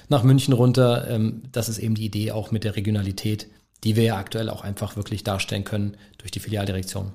nach 0.08 0.22
München 0.22 0.54
runter. 0.54 1.10
Ähm, 1.10 1.42
das 1.50 1.68
ist 1.68 1.78
eben 1.78 1.96
die 1.96 2.04
Idee 2.04 2.30
auch 2.30 2.52
mit 2.52 2.62
der 2.62 2.76
Regionalität, 2.76 3.48
die 3.82 3.96
wir 3.96 4.04
ja 4.04 4.16
aktuell 4.16 4.48
auch 4.48 4.62
einfach 4.62 4.94
wirklich 4.94 5.24
darstellen 5.24 5.64
können 5.64 5.96
durch 6.18 6.30
die 6.30 6.38
Filialdirektion. 6.38 7.14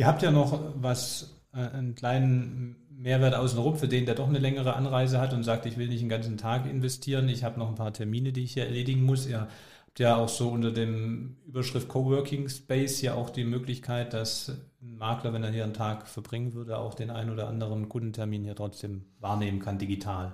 Ihr 0.00 0.06
habt 0.06 0.22
ja 0.22 0.30
noch 0.30 0.58
was, 0.76 1.42
äh, 1.52 1.58
einen 1.58 1.94
kleinen 1.94 2.74
Mehrwert 2.88 3.34
außenrum 3.34 3.76
für 3.76 3.86
den, 3.86 4.06
der 4.06 4.14
doch 4.14 4.28
eine 4.28 4.38
längere 4.38 4.74
Anreise 4.74 5.20
hat 5.20 5.34
und 5.34 5.42
sagt, 5.42 5.66
ich 5.66 5.76
will 5.76 5.88
nicht 5.88 6.00
den 6.00 6.08
ganzen 6.08 6.38
Tag 6.38 6.64
investieren, 6.64 7.28
ich 7.28 7.44
habe 7.44 7.58
noch 7.58 7.68
ein 7.68 7.74
paar 7.74 7.92
Termine, 7.92 8.32
die 8.32 8.44
ich 8.44 8.54
hier 8.54 8.64
erledigen 8.64 9.04
muss. 9.04 9.26
Ihr 9.26 9.40
habt 9.40 9.98
ja 9.98 10.16
auch 10.16 10.30
so 10.30 10.48
unter 10.48 10.70
dem 10.70 11.36
Überschrift 11.46 11.88
Coworking 11.88 12.48
Space 12.48 13.02
ja 13.02 13.12
auch 13.12 13.28
die 13.28 13.44
Möglichkeit, 13.44 14.14
dass 14.14 14.48
ein 14.80 14.96
Makler, 14.96 15.34
wenn 15.34 15.44
er 15.44 15.50
hier 15.50 15.64
einen 15.64 15.74
Tag 15.74 16.08
verbringen 16.08 16.54
würde, 16.54 16.78
auch 16.78 16.94
den 16.94 17.10
einen 17.10 17.28
oder 17.28 17.46
anderen 17.46 17.90
Kundentermin 17.90 18.42
hier 18.42 18.56
trotzdem 18.56 19.04
wahrnehmen 19.18 19.58
kann, 19.58 19.76
digital. 19.76 20.32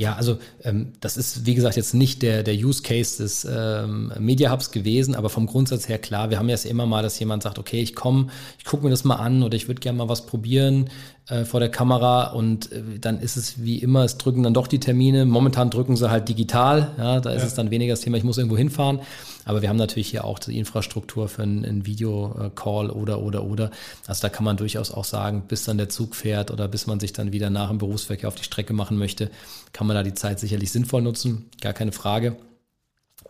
Ja, 0.00 0.14
also 0.14 0.38
ähm, 0.64 0.94
das 1.00 1.18
ist, 1.18 1.44
wie 1.44 1.54
gesagt, 1.54 1.76
jetzt 1.76 1.92
nicht 1.92 2.22
der, 2.22 2.42
der 2.42 2.54
Use 2.54 2.82
Case 2.82 3.22
des 3.22 3.44
ähm, 3.44 4.10
Media 4.18 4.50
Hubs 4.50 4.70
gewesen, 4.70 5.14
aber 5.14 5.28
vom 5.28 5.44
Grundsatz 5.44 5.90
her 5.90 5.98
klar, 5.98 6.30
wir 6.30 6.38
haben 6.38 6.48
ja 6.48 6.54
es 6.54 6.64
immer 6.64 6.86
mal, 6.86 7.02
dass 7.02 7.18
jemand 7.18 7.42
sagt, 7.42 7.58
okay, 7.58 7.82
ich 7.82 7.94
komme, 7.94 8.28
ich 8.58 8.64
gucke 8.64 8.82
mir 8.82 8.88
das 8.88 9.04
mal 9.04 9.16
an 9.16 9.42
oder 9.42 9.56
ich 9.56 9.68
würde 9.68 9.82
gerne 9.82 9.98
mal 9.98 10.08
was 10.08 10.24
probieren 10.24 10.88
äh, 11.30 11.44
vor 11.44 11.60
der 11.60 11.70
Kamera 11.70 12.32
und 12.32 12.72
äh, 12.72 12.98
dann 13.00 13.20
ist 13.20 13.36
es 13.36 13.62
wie 13.62 13.78
immer, 13.78 14.04
es 14.04 14.18
drücken 14.18 14.42
dann 14.42 14.52
doch 14.52 14.66
die 14.66 14.80
Termine. 14.80 15.24
Momentan 15.24 15.70
drücken 15.70 15.96
sie 15.96 16.10
halt 16.10 16.28
digital, 16.28 16.92
ja, 16.98 17.20
da 17.20 17.30
ist 17.30 17.42
ja. 17.42 17.48
es 17.48 17.54
dann 17.54 17.70
weniger 17.70 17.92
das 17.92 18.00
Thema, 18.00 18.16
ich 18.16 18.24
muss 18.24 18.36
irgendwo 18.36 18.56
hinfahren. 18.56 19.00
Aber 19.44 19.62
wir 19.62 19.68
haben 19.68 19.76
natürlich 19.76 20.08
hier 20.08 20.24
auch 20.24 20.38
die 20.38 20.58
Infrastruktur 20.58 21.28
für 21.28 21.42
einen, 21.42 21.64
einen 21.64 21.86
Video-Call 21.86 22.90
oder, 22.90 23.20
oder, 23.20 23.44
oder. 23.44 23.70
Also 24.06 24.22
da 24.22 24.28
kann 24.28 24.44
man 24.44 24.56
durchaus 24.56 24.90
auch 24.90 25.04
sagen, 25.04 25.44
bis 25.48 25.64
dann 25.64 25.78
der 25.78 25.88
Zug 25.88 26.14
fährt 26.14 26.50
oder 26.50 26.68
bis 26.68 26.86
man 26.86 27.00
sich 27.00 27.12
dann 27.12 27.32
wieder 27.32 27.48
nach 27.48 27.68
dem 27.68 27.78
Berufsverkehr 27.78 28.28
auf 28.28 28.34
die 28.34 28.44
Strecke 28.44 28.72
machen 28.72 28.98
möchte, 28.98 29.30
kann 29.72 29.86
man 29.86 29.96
da 29.96 30.02
die 30.02 30.14
Zeit 30.14 30.40
sicherlich 30.40 30.72
sinnvoll 30.72 31.02
nutzen. 31.02 31.48
Gar 31.60 31.72
keine 31.72 31.92
Frage. 31.92 32.36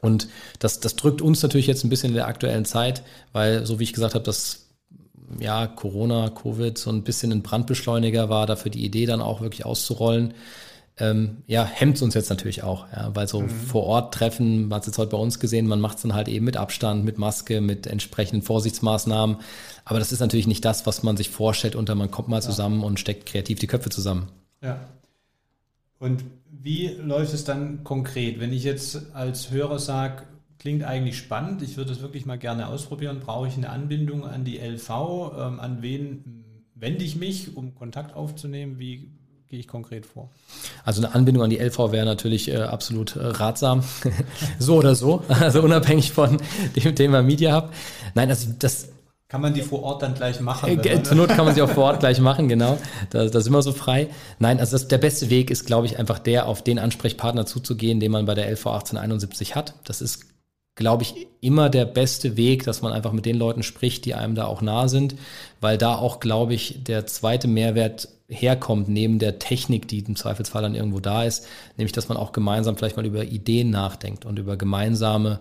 Und 0.00 0.28
das, 0.58 0.80
das 0.80 0.96
drückt 0.96 1.20
uns 1.20 1.42
natürlich 1.42 1.66
jetzt 1.66 1.84
ein 1.84 1.90
bisschen 1.90 2.10
in 2.10 2.16
der 2.16 2.28
aktuellen 2.28 2.64
Zeit, 2.64 3.02
weil, 3.32 3.66
so 3.66 3.78
wie 3.78 3.84
ich 3.84 3.92
gesagt 3.92 4.14
habe, 4.14 4.24
das 4.24 4.69
ja, 5.38 5.66
Corona, 5.66 6.30
Covid 6.30 6.76
so 6.76 6.90
ein 6.90 7.02
bisschen 7.02 7.32
ein 7.32 7.42
Brandbeschleuniger 7.42 8.28
war, 8.28 8.46
dafür 8.46 8.70
die 8.70 8.84
Idee 8.84 9.06
dann 9.06 9.20
auch 9.22 9.40
wirklich 9.40 9.64
auszurollen 9.64 10.34
ähm, 11.00 11.38
ja, 11.46 11.64
hemmt 11.64 12.00
uns 12.02 12.14
jetzt 12.14 12.28
natürlich 12.28 12.62
auch, 12.62 12.86
ja, 12.92 13.10
weil 13.14 13.26
so 13.26 13.40
mhm. 13.40 13.48
vor 13.48 13.84
Ort 13.84 14.14
treffen, 14.14 14.68
man 14.68 14.76
hat 14.76 14.82
es 14.82 14.88
jetzt 14.88 14.98
heute 14.98 15.10
bei 15.12 15.16
uns 15.16 15.40
gesehen, 15.40 15.66
man 15.66 15.80
macht 15.80 15.96
es 15.96 16.02
dann 16.02 16.14
halt 16.14 16.28
eben 16.28 16.44
mit 16.44 16.56
Abstand, 16.56 17.04
mit 17.04 17.18
Maske, 17.18 17.60
mit 17.60 17.86
entsprechenden 17.86 18.42
Vorsichtsmaßnahmen. 18.42 19.36
Aber 19.84 19.98
das 19.98 20.12
ist 20.12 20.20
natürlich 20.20 20.46
nicht 20.46 20.64
das, 20.64 20.86
was 20.86 21.02
man 21.02 21.16
sich 21.16 21.30
vorstellt 21.30 21.74
unter 21.74 21.94
man 21.94 22.10
kommt 22.10 22.28
mal 22.28 22.42
zusammen 22.42 22.80
ja. 22.80 22.86
und 22.86 23.00
steckt 23.00 23.26
kreativ 23.26 23.58
die 23.58 23.66
Köpfe 23.66 23.88
zusammen. 23.88 24.28
Ja. 24.62 24.78
Und 25.98 26.24
wie 26.50 26.88
läuft 26.88 27.32
es 27.32 27.44
dann 27.44 27.82
konkret? 27.82 28.38
Wenn 28.38 28.52
ich 28.52 28.64
jetzt 28.64 29.14
als 29.14 29.50
Hörer 29.50 29.78
sage, 29.78 30.24
klingt 30.60 30.84
eigentlich 30.84 31.18
spannend, 31.18 31.62
ich 31.62 31.76
würde 31.76 31.90
es 31.90 32.02
wirklich 32.02 32.26
mal 32.26 32.38
gerne 32.38 32.68
ausprobieren, 32.68 33.20
brauche 33.20 33.48
ich 33.48 33.56
eine 33.56 33.70
Anbindung 33.70 34.24
an 34.24 34.44
die 34.44 34.58
LV? 34.58 34.90
Ähm, 34.90 35.58
an 35.58 35.78
wen 35.80 36.44
wende 36.74 37.02
ich 37.02 37.16
mich, 37.16 37.56
um 37.56 37.74
Kontakt 37.74 38.14
aufzunehmen? 38.14 38.78
Wie 38.78 39.10
gehe 39.48 39.58
ich 39.58 39.66
konkret 39.66 40.06
vor? 40.06 40.30
Also 40.84 41.02
eine 41.02 41.14
Anbindung 41.14 41.42
an 41.42 41.50
die 41.50 41.58
LV 41.58 41.92
wäre 41.92 42.04
natürlich 42.04 42.48
äh, 42.48 42.56
absolut 42.58 43.16
äh, 43.16 43.24
ratsam. 43.24 43.82
so 44.58 44.76
oder 44.76 44.94
so. 44.94 45.24
Also 45.28 45.62
unabhängig 45.62 46.12
von 46.12 46.36
dem 46.76 46.94
Thema 46.94 47.22
Media 47.22 47.56
Hub. 47.56 47.72
Nein, 48.14 48.28
also 48.28 48.50
das. 48.58 48.90
Kann 49.28 49.40
man 49.40 49.54
die 49.54 49.62
vor 49.62 49.82
Ort 49.84 50.02
dann 50.02 50.14
gleich 50.14 50.40
machen? 50.40 50.78
Äh, 50.84 51.02
zur 51.04 51.16
Not 51.16 51.28
kann 51.28 51.44
man 51.44 51.54
sie 51.54 51.62
auch 51.62 51.70
vor 51.70 51.84
Ort 51.84 52.00
gleich 52.00 52.20
machen, 52.20 52.48
genau. 52.48 52.76
Da, 53.10 53.26
da 53.26 53.40
sind 53.40 53.52
wir 53.52 53.62
so 53.62 53.72
frei. 53.72 54.08
Nein, 54.40 54.58
also 54.58 54.72
das, 54.72 54.88
der 54.88 54.98
beste 54.98 55.30
Weg 55.30 55.50
ist, 55.50 55.66
glaube 55.66 55.86
ich, 55.86 55.98
einfach 55.98 56.18
der, 56.18 56.46
auf 56.46 56.64
den 56.64 56.80
Ansprechpartner 56.80 57.46
zuzugehen, 57.46 58.00
den 58.00 58.10
man 58.10 58.26
bei 58.26 58.34
der 58.34 58.50
LV 58.50 58.66
1871 58.66 59.54
hat. 59.54 59.74
Das 59.84 60.02
ist 60.02 60.26
glaube 60.80 61.04
ich, 61.04 61.28
immer 61.40 61.68
der 61.68 61.84
beste 61.84 62.36
Weg, 62.36 62.64
dass 62.64 62.82
man 62.82 62.92
einfach 62.92 63.12
mit 63.12 63.26
den 63.26 63.36
Leuten 63.36 63.62
spricht, 63.62 64.04
die 64.06 64.14
einem 64.14 64.34
da 64.34 64.46
auch 64.46 64.62
nah 64.62 64.88
sind, 64.88 65.14
weil 65.60 65.78
da 65.78 65.94
auch, 65.94 66.18
glaube 66.18 66.54
ich, 66.54 66.82
der 66.82 67.06
zweite 67.06 67.46
Mehrwert 67.46 68.08
herkommt, 68.28 68.88
neben 68.88 69.18
der 69.18 69.38
Technik, 69.38 69.88
die 69.88 70.00
im 70.00 70.16
Zweifelsfall 70.16 70.62
dann 70.62 70.74
irgendwo 70.74 71.00
da 71.00 71.24
ist, 71.24 71.46
nämlich, 71.76 71.92
dass 71.92 72.08
man 72.08 72.16
auch 72.16 72.32
gemeinsam 72.32 72.76
vielleicht 72.76 72.96
mal 72.96 73.06
über 73.06 73.24
Ideen 73.24 73.70
nachdenkt 73.70 74.24
und 74.24 74.38
über 74.38 74.56
gemeinsame 74.56 75.40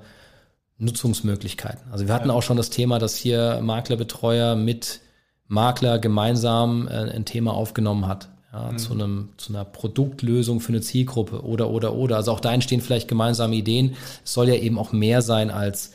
Nutzungsmöglichkeiten. 0.78 1.91
Also 1.91 2.08
wir 2.08 2.13
hatten 2.13 2.32
auch 2.32 2.43
schon 2.43 2.58
das 2.58 2.69
Thema, 2.69 2.99
dass 2.99 3.15
hier 3.15 3.60
Maklerbetreuer 3.62 4.56
mit 4.56 4.99
Makler 5.47 5.99
gemeinsam 5.99 6.88
äh, 6.88 7.12
ein 7.12 7.25
Thema 7.25 7.54
aufgenommen 7.54 8.08
hat. 8.08 8.30
Ja, 8.52 8.72
mhm. 8.72 8.78
zu, 8.80 8.94
einem, 8.94 9.30
zu 9.38 9.54
einer 9.54 9.64
Produktlösung 9.64 10.60
für 10.60 10.70
eine 10.70 10.82
Zielgruppe 10.82 11.44
oder, 11.44 11.70
oder, 11.70 11.94
oder. 11.94 12.16
Also 12.16 12.32
auch 12.32 12.40
da 12.40 12.52
entstehen 12.52 12.82
vielleicht 12.82 13.08
gemeinsame 13.08 13.56
Ideen. 13.56 13.96
Es 14.26 14.34
soll 14.34 14.50
ja 14.50 14.56
eben 14.56 14.80
auch 14.80 14.92
mehr 14.92 15.22
sein 15.22 15.52
als 15.52 15.94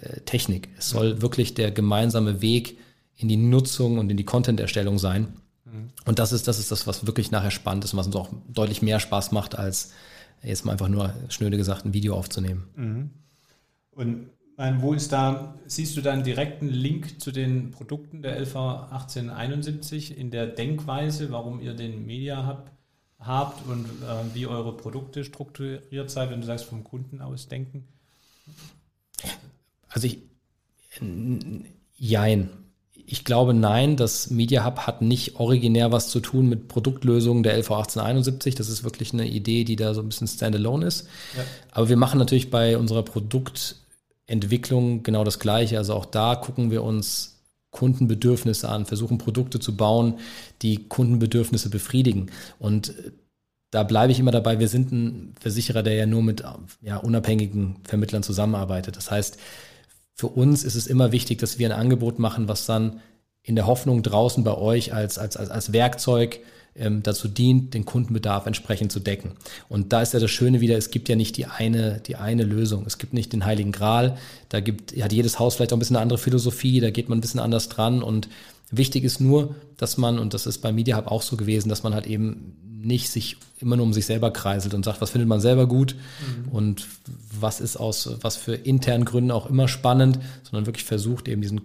äh, 0.00 0.20
Technik. 0.20 0.68
Es 0.76 0.90
soll 0.90 1.14
mhm. 1.14 1.22
wirklich 1.22 1.54
der 1.54 1.70
gemeinsame 1.70 2.42
Weg 2.42 2.76
in 3.16 3.28
die 3.28 3.38
Nutzung 3.38 3.98
und 3.98 4.10
in 4.10 4.18
die 4.18 4.24
Content-Erstellung 4.24 4.98
sein. 4.98 5.28
Mhm. 5.64 5.90
Und 6.04 6.18
das 6.18 6.32
ist, 6.32 6.46
das 6.46 6.58
ist 6.58 6.70
das, 6.70 6.86
was 6.86 7.06
wirklich 7.06 7.30
nachher 7.30 7.50
spannend 7.50 7.84
ist 7.84 7.94
und 7.94 7.98
was 7.98 8.06
uns 8.06 8.16
auch 8.16 8.28
deutlich 8.48 8.82
mehr 8.82 9.00
Spaß 9.00 9.32
macht, 9.32 9.56
als 9.56 9.92
jetzt 10.42 10.66
mal 10.66 10.72
einfach 10.72 10.88
nur 10.88 11.14
schnöde 11.28 11.56
gesagt 11.56 11.86
ein 11.86 11.94
Video 11.94 12.16
aufzunehmen. 12.16 12.64
Mhm. 12.76 13.10
Und 14.56 14.82
wo 14.82 14.94
ist 14.94 15.10
da, 15.12 15.54
siehst 15.66 15.96
du 15.96 16.00
da 16.00 16.12
einen 16.12 16.22
direkten 16.22 16.68
Link 16.68 17.20
zu 17.20 17.32
den 17.32 17.72
Produkten 17.72 18.22
der 18.22 18.38
LV 18.38 18.56
1871 18.56 20.16
in 20.16 20.30
der 20.30 20.46
Denkweise, 20.46 21.32
warum 21.32 21.60
ihr 21.60 21.74
den 21.74 22.06
Media 22.06 22.46
Hub 22.46 22.70
habt 23.18 23.66
und 23.66 23.86
äh, 23.86 24.34
wie 24.34 24.46
eure 24.46 24.76
Produkte 24.76 25.24
strukturiert 25.24 26.10
seid, 26.10 26.30
wenn 26.30 26.40
du 26.40 26.46
sagst, 26.46 26.66
vom 26.66 26.84
Kunden 26.84 27.20
aus 27.20 27.48
denken? 27.48 27.88
Also 29.88 30.06
ich, 30.06 30.18
jein 31.96 32.50
ich 33.06 33.24
glaube 33.24 33.54
nein, 33.54 33.96
das 33.96 34.30
Media 34.30 34.64
Hub 34.64 34.78
hat 34.78 35.02
nicht 35.02 35.36
originär 35.36 35.92
was 35.92 36.08
zu 36.08 36.20
tun 36.20 36.48
mit 36.48 36.68
Produktlösungen 36.68 37.42
der 37.42 37.56
LV 37.58 37.70
1871. 37.70 38.54
Das 38.54 38.68
ist 38.68 38.82
wirklich 38.82 39.12
eine 39.12 39.26
Idee, 39.26 39.64
die 39.64 39.76
da 39.76 39.94
so 39.94 40.00
ein 40.00 40.08
bisschen 40.08 40.28
standalone 40.28 40.86
ist. 40.86 41.06
Ja. 41.36 41.44
Aber 41.70 41.88
wir 41.88 41.96
machen 41.96 42.18
natürlich 42.18 42.50
bei 42.50 42.78
unserer 42.78 43.02
Produktentwicklung 44.26 45.02
genau 45.02 45.24
das 45.24 45.38
Gleiche. 45.38 45.78
Also 45.78 45.94
auch 45.94 46.06
da 46.06 46.36
gucken 46.36 46.70
wir 46.70 46.82
uns 46.82 47.42
Kundenbedürfnisse 47.70 48.68
an, 48.68 48.86
versuchen 48.86 49.18
Produkte 49.18 49.58
zu 49.58 49.76
bauen, 49.76 50.18
die 50.62 50.88
Kundenbedürfnisse 50.88 51.70
befriedigen. 51.70 52.30
Und 52.58 52.94
da 53.70 53.82
bleibe 53.82 54.12
ich 54.12 54.20
immer 54.20 54.30
dabei, 54.30 54.60
wir 54.60 54.68
sind 54.68 54.92
ein 54.92 55.34
Versicherer, 55.40 55.82
der 55.82 55.94
ja 55.94 56.06
nur 56.06 56.22
mit 56.22 56.44
ja, 56.80 56.96
unabhängigen 56.98 57.76
Vermittlern 57.84 58.22
zusammenarbeitet. 58.22 58.96
Das 58.96 59.10
heißt, 59.10 59.38
für 60.14 60.28
uns 60.28 60.62
ist 60.62 60.76
es 60.76 60.86
immer 60.86 61.10
wichtig, 61.10 61.38
dass 61.38 61.58
wir 61.58 61.68
ein 61.68 61.78
Angebot 61.78 62.20
machen, 62.20 62.46
was 62.46 62.66
dann 62.66 63.00
in 63.42 63.56
der 63.56 63.66
Hoffnung 63.66 64.02
draußen 64.02 64.44
bei 64.44 64.54
euch 64.56 64.94
als, 64.94 65.18
als, 65.18 65.36
als, 65.36 65.50
als 65.50 65.72
Werkzeug 65.72 66.38
ähm, 66.76 67.02
dazu 67.02 67.28
dient, 67.28 67.74
den 67.74 67.84
Kundenbedarf 67.84 68.46
entsprechend 68.46 68.92
zu 68.92 69.00
decken. 69.00 69.32
Und 69.68 69.92
da 69.92 70.02
ist 70.02 70.12
ja 70.12 70.20
das 70.20 70.30
Schöne 70.30 70.60
wieder, 70.60 70.76
es 70.76 70.90
gibt 70.90 71.08
ja 71.08 71.16
nicht 71.16 71.36
die 71.36 71.46
eine, 71.46 72.00
die 72.06 72.16
eine 72.16 72.44
Lösung. 72.44 72.84
Es 72.86 72.98
gibt 72.98 73.14
nicht 73.14 73.32
den 73.32 73.44
Heiligen 73.44 73.72
Gral. 73.72 74.16
Da 74.48 74.60
gibt, 74.60 74.96
hat 75.00 75.12
jedes 75.12 75.38
Haus 75.38 75.54
vielleicht 75.54 75.72
auch 75.72 75.76
ein 75.76 75.80
bisschen 75.80 75.96
eine 75.96 76.02
andere 76.02 76.18
Philosophie, 76.18 76.80
da 76.80 76.90
geht 76.90 77.08
man 77.08 77.18
ein 77.18 77.20
bisschen 77.20 77.40
anders 77.40 77.68
dran 77.68 78.02
und 78.02 78.28
Wichtig 78.76 79.04
ist 79.04 79.20
nur, 79.20 79.54
dass 79.76 79.98
man, 79.98 80.18
und 80.18 80.34
das 80.34 80.46
ist 80.46 80.58
bei 80.58 80.72
Media 80.72 80.96
Hub 80.96 81.06
auch 81.08 81.22
so 81.22 81.36
gewesen, 81.36 81.68
dass 81.68 81.82
man 81.82 81.94
halt 81.94 82.06
eben 82.06 82.56
nicht 82.80 83.08
sich 83.08 83.36
immer 83.60 83.76
nur 83.76 83.86
um 83.86 83.92
sich 83.92 84.06
selber 84.06 84.30
kreiselt 84.30 84.74
und 84.74 84.84
sagt, 84.84 85.00
was 85.00 85.10
findet 85.10 85.28
man 85.28 85.40
selber 85.40 85.66
gut 85.66 85.94
mhm. 85.94 86.48
und 86.52 86.86
was 87.38 87.60
ist 87.60 87.76
aus, 87.76 88.10
was 88.20 88.36
für 88.36 88.54
internen 88.54 89.04
Gründen 89.04 89.30
auch 89.30 89.48
immer 89.48 89.68
spannend, 89.68 90.18
sondern 90.42 90.66
wirklich 90.66 90.84
versucht, 90.84 91.28
eben 91.28 91.40
diesen 91.40 91.62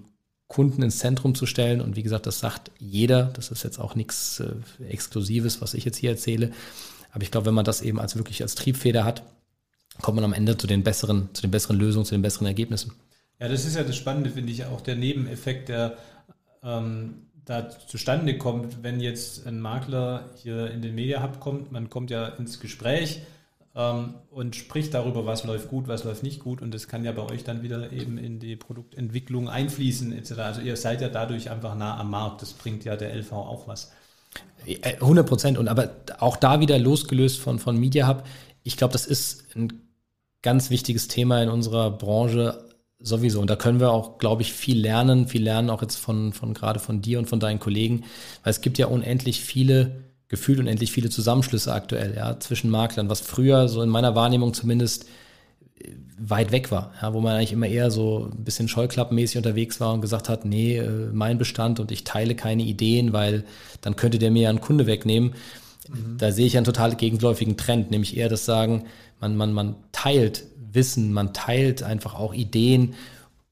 Kunden 0.49 0.81
ins 0.81 0.97
Zentrum 0.97 1.35
zu 1.35 1.45
stellen. 1.45 1.79
Und 1.79 1.95
wie 1.95 2.03
gesagt, 2.03 2.25
das 2.25 2.39
sagt 2.39 2.71
jeder. 2.79 3.25
Das 3.33 3.51
ist 3.51 3.63
jetzt 3.63 3.79
auch 3.79 3.95
nichts 3.95 4.41
äh, 4.41 4.83
Exklusives, 4.83 5.61
was 5.61 5.75
ich 5.75 5.85
jetzt 5.85 5.97
hier 5.97 6.09
erzähle. 6.09 6.51
Aber 7.11 7.23
ich 7.23 7.31
glaube, 7.31 7.45
wenn 7.45 7.53
man 7.53 7.65
das 7.65 7.81
eben 7.81 7.99
als 7.99 8.17
wirklich 8.17 8.41
als 8.41 8.55
Triebfeder 8.55 9.05
hat, 9.05 9.23
kommt 10.01 10.15
man 10.15 10.25
am 10.25 10.33
Ende 10.33 10.57
zu 10.57 10.67
den 10.67 10.83
besseren, 10.83 11.29
zu 11.33 11.43
den 11.43 11.51
besseren 11.51 11.77
Lösungen, 11.77 12.05
zu 12.05 12.15
den 12.15 12.21
besseren 12.21 12.47
Ergebnissen. 12.47 12.93
Ja, 13.39 13.47
das 13.47 13.65
ist 13.65 13.75
ja 13.75 13.83
das 13.83 13.95
Spannende, 13.95 14.31
finde 14.31 14.51
ich, 14.51 14.65
auch 14.65 14.81
der 14.81 14.95
Nebeneffekt, 14.95 15.69
der 15.69 15.97
ähm, 16.63 17.27
da 17.45 17.69
zustande 17.69 18.37
kommt, 18.37 18.83
wenn 18.83 18.99
jetzt 18.99 19.45
ein 19.45 19.59
Makler 19.59 20.29
hier 20.35 20.71
in 20.71 20.81
den 20.81 20.95
Media 20.95 21.23
Hub 21.23 21.39
kommt. 21.39 21.71
Man 21.71 21.89
kommt 21.89 22.09
ja 22.09 22.27
ins 22.27 22.59
Gespräch 22.59 23.21
ähm, 23.75 24.15
und 24.31 24.55
spricht 24.55 24.93
darüber, 24.93 25.25
was 25.25 25.43
läuft 25.43 25.69
gut, 25.69 25.87
was 25.87 26.03
läuft 26.03 26.23
nicht 26.23 26.39
gut. 26.39 26.61
Und 26.61 26.73
das 26.73 26.87
kann 26.87 27.03
ja 27.03 27.11
bei 27.11 27.23
euch 27.23 27.43
dann 27.43 27.61
wieder 27.61 27.91
eben 27.91 28.17
in 28.17 28.39
die 28.39 28.55
Produktentwicklung 28.55 29.49
einfließen 29.49 30.11
etc. 30.13 30.31
Also 30.39 30.61
ihr 30.61 30.75
seid 30.75 31.01
ja 31.01 31.09
dadurch 31.09 31.49
einfach 31.49 31.75
nah 31.75 31.97
am 31.97 32.09
Markt. 32.09 32.41
Das 32.41 32.53
bringt 32.53 32.83
ja 32.85 32.95
der 32.95 33.13
LV 33.15 33.31
auch 33.33 33.67
was. 33.67 33.91
100 34.65 35.27
Prozent. 35.27 35.57
Und 35.57 35.67
aber 35.67 35.89
auch 36.19 36.37
da 36.37 36.59
wieder 36.59 36.77
losgelöst 36.77 37.39
von, 37.39 37.59
von 37.59 37.77
Media 37.77 38.07
Hub. 38.07 38.23
Ich 38.63 38.77
glaube, 38.77 38.93
das 38.93 39.05
ist 39.05 39.55
ein 39.55 39.81
ganz 40.41 40.69
wichtiges 40.69 41.07
Thema 41.07 41.41
in 41.41 41.49
unserer 41.49 41.91
Branche 41.91 42.65
sowieso. 42.99 43.39
Und 43.39 43.49
da 43.49 43.55
können 43.55 43.79
wir 43.79 43.91
auch, 43.91 44.17
glaube 44.17 44.41
ich, 44.41 44.53
viel 44.53 44.79
lernen, 44.79 45.27
viel 45.27 45.43
lernen 45.43 45.69
auch 45.69 45.81
jetzt 45.81 45.95
von, 45.95 46.33
von 46.33 46.53
gerade 46.53 46.79
von 46.79 47.01
dir 47.01 47.19
und 47.19 47.27
von 47.27 47.39
deinen 47.39 47.59
Kollegen, 47.59 48.03
weil 48.43 48.51
es 48.51 48.61
gibt 48.61 48.77
ja 48.77 48.87
unendlich 48.87 49.41
viele, 49.41 50.03
gefühlt 50.29 50.59
unendlich 50.59 50.91
viele 50.91 51.09
Zusammenschlüsse 51.09 51.73
aktuell, 51.73 52.15
ja, 52.15 52.39
zwischen 52.39 52.69
Maklern, 52.69 53.09
was 53.09 53.19
früher 53.19 53.67
so 53.67 53.81
in 53.81 53.89
meiner 53.89 54.15
Wahrnehmung 54.15 54.53
zumindest 54.53 55.05
äh, 55.79 55.91
weit 56.19 56.51
weg 56.51 56.71
war, 56.71 56.93
ja, 57.01 57.13
wo 57.13 57.19
man 57.19 57.35
eigentlich 57.35 57.51
immer 57.51 57.67
eher 57.67 57.91
so 57.91 58.29
ein 58.31 58.43
bisschen 58.43 58.67
scheuklappenmäßig 58.67 59.37
unterwegs 59.37 59.79
war 59.79 59.93
und 59.93 60.01
gesagt 60.01 60.29
hat, 60.29 60.45
nee, 60.45 60.77
äh, 60.77 61.09
mein 61.11 61.39
Bestand 61.39 61.79
und 61.79 61.91
ich 61.91 62.03
teile 62.03 62.35
keine 62.35 62.63
Ideen, 62.63 63.11
weil 63.11 63.43
dann 63.81 63.95
könnte 63.95 64.19
der 64.19 64.29
mir 64.29 64.43
ja 64.43 64.49
einen 64.49 64.61
Kunde 64.61 64.85
wegnehmen. 64.85 65.33
Mhm. 65.89 66.17
Da 66.19 66.31
sehe 66.31 66.45
ich 66.45 66.55
einen 66.55 66.65
total 66.65 66.95
gegenläufigen 66.95 67.57
Trend, 67.57 67.89
nämlich 67.89 68.15
eher 68.15 68.29
das 68.29 68.45
Sagen, 68.45 68.85
man, 69.19 69.35
man, 69.35 69.51
man 69.51 69.75
teilt 69.91 70.43
Wissen, 70.71 71.11
man 71.11 71.33
teilt 71.33 71.81
einfach 71.81 72.13
auch 72.13 72.35
Ideen, 72.35 72.93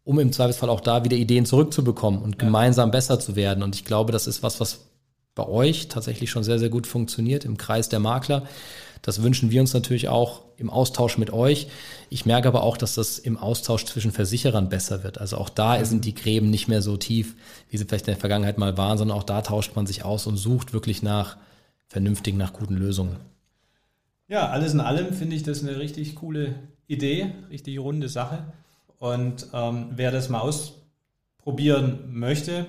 um 0.04 0.20
im 0.20 0.32
Zweifelsfall 0.32 0.70
auch 0.70 0.82
da 0.82 1.04
wieder 1.04 1.18
Ideen 1.18 1.48
zurückzubekommen 1.48 2.22
und 2.22 2.34
ja. 2.34 2.46
gemeinsam 2.46 2.92
besser 2.92 3.20
zu 3.20 3.36
werden. 3.36 3.64
Und 3.64 3.76
ich 3.76 3.84
glaube, 3.84 4.12
das 4.12 4.28
ist 4.28 4.44
was, 4.44 4.60
was 4.60 4.88
bei 5.38 5.48
euch 5.48 5.88
tatsächlich 5.88 6.30
schon 6.30 6.44
sehr, 6.44 6.60
sehr 6.60 6.70
gut 6.70 6.86
funktioniert 6.86 7.46
im 7.46 7.58
Kreis 7.58 7.88
der 7.88 8.00
Makler. 8.00 8.44
Das 9.02 9.24
wünschen 9.24 9.52
wir 9.52 9.62
uns 9.62 9.74
natürlich 9.74 10.10
auch 10.10 10.42
im 10.58 10.70
Austausch 10.70 11.18
mit 11.18 11.32
euch. 11.32 11.68
Ich 12.10 12.26
merke 12.26 12.48
aber 12.48 12.64
auch, 12.64 12.78
dass 12.78 12.96
das 12.96 13.20
im 13.20 13.38
Austausch 13.38 13.86
zwischen 13.86 14.12
Versicherern 14.12 14.70
besser 14.70 15.04
wird. 15.04 15.20
Also 15.20 15.38
auch 15.38 15.50
da 15.50 15.84
sind 15.86 16.04
die 16.04 16.16
Gräben 16.16 16.50
nicht 16.50 16.68
mehr 16.68 16.82
so 16.82 16.98
tief, 16.98 17.36
wie 17.70 17.78
sie 17.78 17.86
vielleicht 17.86 18.08
in 18.08 18.14
der 18.14 18.20
Vergangenheit 18.20 18.58
mal 18.58 18.78
waren, 18.78 18.98
sondern 18.98 19.18
auch 19.18 19.24
da 19.24 19.42
tauscht 19.42 19.76
man 19.76 19.88
sich 19.88 20.04
aus 20.04 20.28
und 20.28 20.36
sucht 20.36 20.74
wirklich 20.74 21.04
nach 21.04 21.38
vernünftigen, 21.88 22.38
nach 22.38 22.54
guten 22.54 22.76
Lösungen. 22.76 23.18
Ja, 24.28 24.50
alles 24.50 24.74
in 24.74 24.82
allem 24.82 25.14
finde 25.14 25.36
ich 25.36 25.44
das 25.44 25.64
eine 25.64 25.80
richtig 25.80 26.16
coole 26.16 26.56
Idee, 26.88 27.32
richtig 27.50 27.80
runde 27.80 28.10
Sache. 28.10 28.52
Und 29.00 29.48
ähm, 29.54 29.90
wer 29.92 30.12
das 30.12 30.28
mal 30.28 30.42
ausprobieren 30.42 32.00
möchte, 32.10 32.66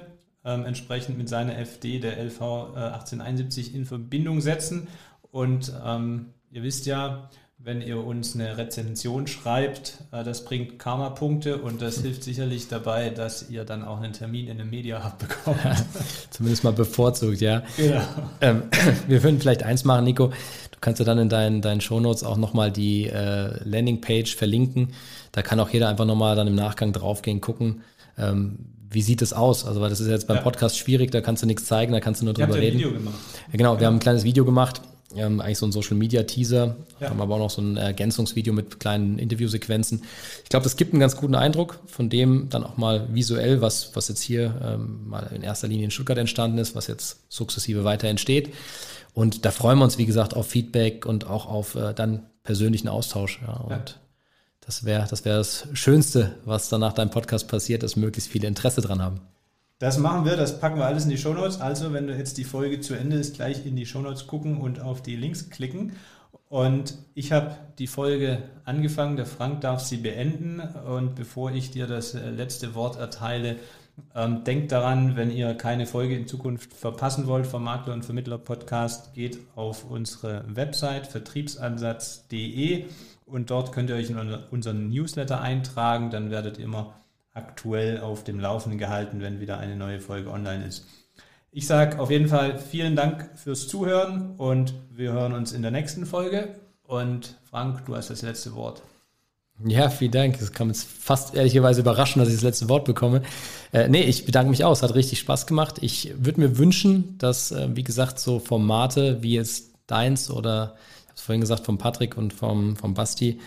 ähm, 0.49 0.65
entsprechend 0.65 1.19
mit 1.19 1.29
seiner 1.29 1.59
FD 1.59 2.01
der 2.01 2.19
LV 2.19 2.41
äh, 2.41 2.79
1871 2.79 3.75
in 3.75 3.85
Verbindung 3.85 4.41
setzen. 4.41 4.89
Und 5.31 5.73
ähm, 5.85 6.27
ihr 6.51 6.63
wisst 6.63 6.87
ja, 6.87 7.29
wenn 7.59 7.83
ihr 7.83 8.05
uns 8.05 8.35
eine 8.35 8.57
Rezension 8.57 9.27
schreibt, 9.27 9.99
äh, 10.13 10.25
das 10.25 10.45
bringt 10.45 10.79
Karma-Punkte 10.79 11.59
und 11.59 11.83
das 11.83 12.01
hilft 12.01 12.23
sicherlich 12.23 12.69
dabei, 12.69 13.11
dass 13.11 13.51
ihr 13.51 13.65
dann 13.65 13.85
auch 13.85 14.01
einen 14.01 14.13
Termin 14.13 14.47
in 14.47 14.61
einem 14.61 14.71
Media 14.71 15.05
Hub 15.05 15.19
bekommt. 15.19 15.59
Ja, 15.65 15.77
zumindest 16.31 16.65
mal 16.65 16.73
bevorzugt, 16.73 17.41
ja. 17.41 17.63
Genau. 17.77 18.01
Ähm, 18.41 18.63
wir 19.09 19.23
würden 19.23 19.41
vielleicht 19.41 19.65
eins 19.65 19.85
machen, 19.85 20.05
Nico. 20.05 20.29
Du 20.29 20.79
kannst 20.81 21.01
ja 21.01 21.05
dann 21.05 21.19
in 21.19 21.29
deinen, 21.29 21.61
deinen 21.61 21.81
Shownotes 21.81 22.23
auch 22.23 22.37
nochmal 22.37 22.71
die 22.71 23.07
äh, 23.07 23.63
Landingpage 23.65 24.37
verlinken. 24.37 24.95
Da 25.33 25.43
kann 25.43 25.59
auch 25.61 25.69
jeder 25.71 25.89
einfach 25.89 26.07
nochmal 26.07 26.37
dann 26.37 26.47
im 26.47 26.55
Nachgang 26.55 26.93
draufgehen, 26.93 27.41
gucken, 27.41 27.83
ähm, 28.17 28.78
wie 28.91 29.03
sieht 29.03 29.23
es 29.23 29.33
aus? 29.33 29.65
Also, 29.65 29.81
weil 29.81 29.91
das 29.91 30.01
ist 30.01 30.09
jetzt 30.09 30.27
beim 30.27 30.39
ja. 30.39 30.43
Podcast 30.43 30.79
schwierig, 30.79 31.11
da 31.11 31.21
kannst 31.21 31.43
du 31.43 31.47
nichts 31.47 31.67
zeigen, 31.67 31.93
da 31.93 32.01
kannst 32.01 32.21
du 32.21 32.25
nur 32.25 32.35
drüber 32.35 32.55
reden. 32.55 32.77
Ein 32.77 32.79
Video 32.79 32.93
gemacht. 32.93 33.15
Genau, 33.53 33.75
wir 33.77 33.83
ja. 33.83 33.87
haben 33.87 33.97
ein 33.97 34.01
kleines 34.01 34.25
Video 34.25 34.45
gemacht, 34.45 34.81
ähm, 35.17 35.41
eigentlich 35.41 35.59
so 35.59 35.67
ein 35.67 35.73
Social 35.73 35.97
Media 35.97 36.23
Teaser, 36.23 36.77
ja. 37.01 37.11
haben 37.11 37.21
aber 37.21 37.35
auch 37.37 37.39
noch 37.39 37.51
so 37.51 37.63
ein 37.63 37.77
Ergänzungsvideo 37.77 38.53
mit 38.53 38.81
kleinen 38.81 39.19
Interviewsequenzen. 39.19 40.03
Ich 40.43 40.51
glaube, 40.51 40.65
das 40.65 40.77
gibt 40.77 40.93
einen 40.93 41.01
ganz 41.01 41.17
guten 41.17 41.35
Eindruck 41.35 41.81
von 41.87 42.11
dem 42.11 42.49
dann 42.51 42.65
auch 42.65 42.77
mal 42.77 43.09
visuell, 43.13 43.61
was, 43.61 43.95
was 43.95 44.09
jetzt 44.09 44.23
hier 44.23 44.55
ähm, 44.63 45.09
mal 45.09 45.31
in 45.35 45.43
erster 45.43 45.69
Linie 45.69 45.87
in 45.87 45.91
Stuttgart 45.91 46.19
entstanden 46.19 46.59
ist, 46.59 46.75
was 46.75 46.87
jetzt 46.87 47.21
sukzessive 47.29 47.85
weiter 47.85 48.09
entsteht. 48.09 48.55
Und 49.15 49.45
da 49.45 49.51
freuen 49.51 49.79
wir 49.79 49.85
uns, 49.85 49.99
wie 49.99 50.07
gesagt, 50.07 50.35
auf 50.35 50.47
Feedback 50.47 51.07
und 51.07 51.27
auch 51.27 51.47
auf 51.47 51.75
äh, 51.75 51.95
dann 51.95 52.27
persönlichen 52.45 52.89
Austausch. 52.89 53.41
Ja. 53.47 53.55
Und. 53.55 53.99
Das 54.69 54.85
wäre 54.85 55.07
das, 55.09 55.25
wär 55.25 55.39
das 55.39 55.67
Schönste, 55.73 56.35
was 56.45 56.69
dann 56.69 56.83
nach 56.83 56.93
deinem 56.93 57.09
Podcast 57.09 57.49
passiert, 57.49 57.83
dass 57.83 57.97
möglichst 57.97 58.31
viele 58.31 58.47
Interesse 58.47 58.83
dran 58.83 59.01
haben. 59.03 59.23
Das 59.79 59.97
machen 59.97 60.27
wir, 60.27 60.37
das 60.37 60.61
packen 60.61 60.77
wir 60.77 60.85
alles 60.85 61.05
in 61.05 61.11
die 61.11 61.17
Shownotes. 61.17 61.59
Also, 61.63 61.95
wenn 61.95 62.07
du 62.07 62.15
jetzt 62.15 62.37
die 62.37 62.45
Folge 62.45 62.79
zu 62.81 62.93
Ende 62.93 63.17
ist, 63.17 63.37
gleich 63.37 63.65
in 63.65 63.77
die 63.77 63.87
Shownotes 63.87 64.27
gucken 64.27 64.59
und 64.59 64.83
auf 64.83 65.01
die 65.01 65.17
Links 65.17 65.49
klicken. 65.49 65.93
Und 66.51 66.99
ich 67.15 67.33
habe 67.33 67.57
die 67.79 67.87
Folge 67.87 68.43
angefangen, 68.67 69.17
der 69.17 69.25
Frank 69.25 69.63
darf 69.63 69.81
sie 69.81 69.97
beenden. 69.97 70.61
Und 70.61 71.15
bevor 71.15 71.51
ich 71.51 71.71
dir 71.71 71.87
das 71.87 72.15
äh, 72.15 72.29
letzte 72.29 72.75
Wort 72.75 72.99
erteile, 72.99 73.57
ähm, 74.15 74.45
denkt 74.45 74.71
daran, 74.71 75.17
wenn 75.17 75.31
ihr 75.31 75.55
keine 75.55 75.87
Folge 75.87 76.15
in 76.15 76.27
Zukunft 76.27 76.75
verpassen 76.75 77.27
wollt 77.27 77.47
vom 77.47 77.65
Makler 77.65 77.95
und 77.95 78.05
Vermittler 78.05 78.37
Podcast, 78.37 79.15
geht 79.15 79.39
auf 79.57 79.91
unsere 79.91 80.45
Website 80.47 81.07
vertriebsansatz.de 81.07 82.85
und 83.31 83.51
dort 83.51 83.73
könnt 83.73 83.91
ihr 83.91 83.97
euch 83.97 84.11
in 84.11 84.19
unseren 84.51 84.89
Newsletter 84.89 85.41
eintragen. 85.41 86.11
Dann 86.11 86.31
werdet 86.31 86.59
ihr 86.59 86.65
immer 86.65 86.95
aktuell 87.33 88.01
auf 88.01 88.25
dem 88.25 88.41
Laufenden 88.41 88.79
gehalten, 88.79 89.21
wenn 89.21 89.41
wieder 89.41 89.59
eine 89.59 89.77
neue 89.77 90.01
Folge 90.01 90.31
online 90.31 90.65
ist. 90.67 90.87
Ich 91.51 91.67
sage 91.67 91.99
auf 91.99 92.11
jeden 92.11 92.29
Fall 92.29 92.59
vielen 92.59 92.95
Dank 92.95 93.31
fürs 93.35 93.69
Zuhören 93.69 94.35
und 94.37 94.75
wir 94.91 95.13
hören 95.13 95.33
uns 95.33 95.53
in 95.53 95.63
der 95.63 95.71
nächsten 95.71 96.05
Folge. 96.05 96.57
Und 96.83 97.37
Frank, 97.49 97.87
du 97.87 97.97
hast 97.97 98.11
das 98.11 98.23
letzte 98.23 98.55
Wort. 98.55 98.83
Ja, 99.67 99.91
vielen 99.91 100.13
Dank. 100.13 100.41
Es 100.41 100.53
kam 100.53 100.69
jetzt 100.69 100.87
fast 100.87 101.35
ehrlicherweise 101.35 101.81
überraschen, 101.81 102.21
dass 102.21 102.29
ich 102.29 102.37
das 102.37 102.45
letzte 102.45 102.69
Wort 102.69 102.85
bekomme. 102.85 103.23
Äh, 103.73 103.89
nee, 103.89 104.03
ich 104.03 104.25
bedanke 104.25 104.51
mich 104.51 104.65
auch. 104.65 104.73
Es 104.73 104.83
hat 104.83 104.95
richtig 104.95 105.19
Spaß 105.19 105.47
gemacht. 105.47 105.79
Ich 105.81 106.13
würde 106.17 106.41
mir 106.41 106.59
wünschen, 106.59 107.19
dass, 107.19 107.51
äh, 107.51 107.69
wie 107.75 107.83
gesagt, 107.83 108.21
so 108.21 108.39
Formate 108.39 109.23
wie 109.23 109.35
jetzt 109.35 109.73
deins 109.87 110.31
oder, 110.31 110.77
vorhin 111.21 111.41
gesagt, 111.41 111.67
vom 111.67 111.79
Patrick 111.79 112.17
und 112.17 112.33
vom, 112.33 112.77
vom 112.77 112.95
Basti, 112.95 113.39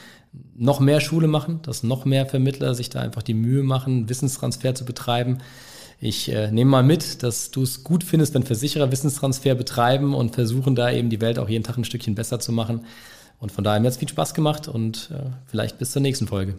noch 0.56 0.80
mehr 0.80 1.02
Schule 1.02 1.28
machen, 1.28 1.62
dass 1.64 1.84
noch 1.84 2.06
mehr 2.06 2.26
Vermittler 2.26 2.74
sich 2.74 2.90
da 2.90 3.02
einfach 3.02 3.24
die 3.24 3.34
Mühe 3.34 3.64
machen, 3.64 4.08
Wissenstransfer 4.08 4.76
zu 4.76 4.86
betreiben. 4.86 5.40
Ich 6.00 6.32
äh, 6.32 6.52
nehme 6.52 6.72
mal 6.72 6.84
mit, 6.84 7.22
dass 7.22 7.52
du 7.52 7.64
es 7.64 7.84
gut 7.84 8.04
findest, 8.04 8.34
wenn 8.34 8.44
Versicherer 8.44 8.92
Wissenstransfer 8.92 9.56
betreiben 9.56 10.14
und 10.14 10.34
versuchen 10.34 10.76
da 10.76 10.90
eben 10.92 11.10
die 11.10 11.22
Welt 11.22 11.38
auch 11.38 11.50
jeden 11.50 11.64
Tag 11.64 11.78
ein 11.78 11.84
Stückchen 11.84 12.16
besser 12.16 12.40
zu 12.40 12.52
machen. 12.52 12.86
Und 13.40 13.52
von 13.52 13.64
daher 13.64 13.80
hat 13.80 13.88
es 13.88 13.98
viel 13.98 14.10
Spaß 14.10 14.34
gemacht 14.34 14.68
und 14.68 15.12
äh, 15.12 15.30
vielleicht 15.48 15.78
bis 15.78 15.92
zur 15.92 16.02
nächsten 16.02 16.28
Folge. 16.28 16.58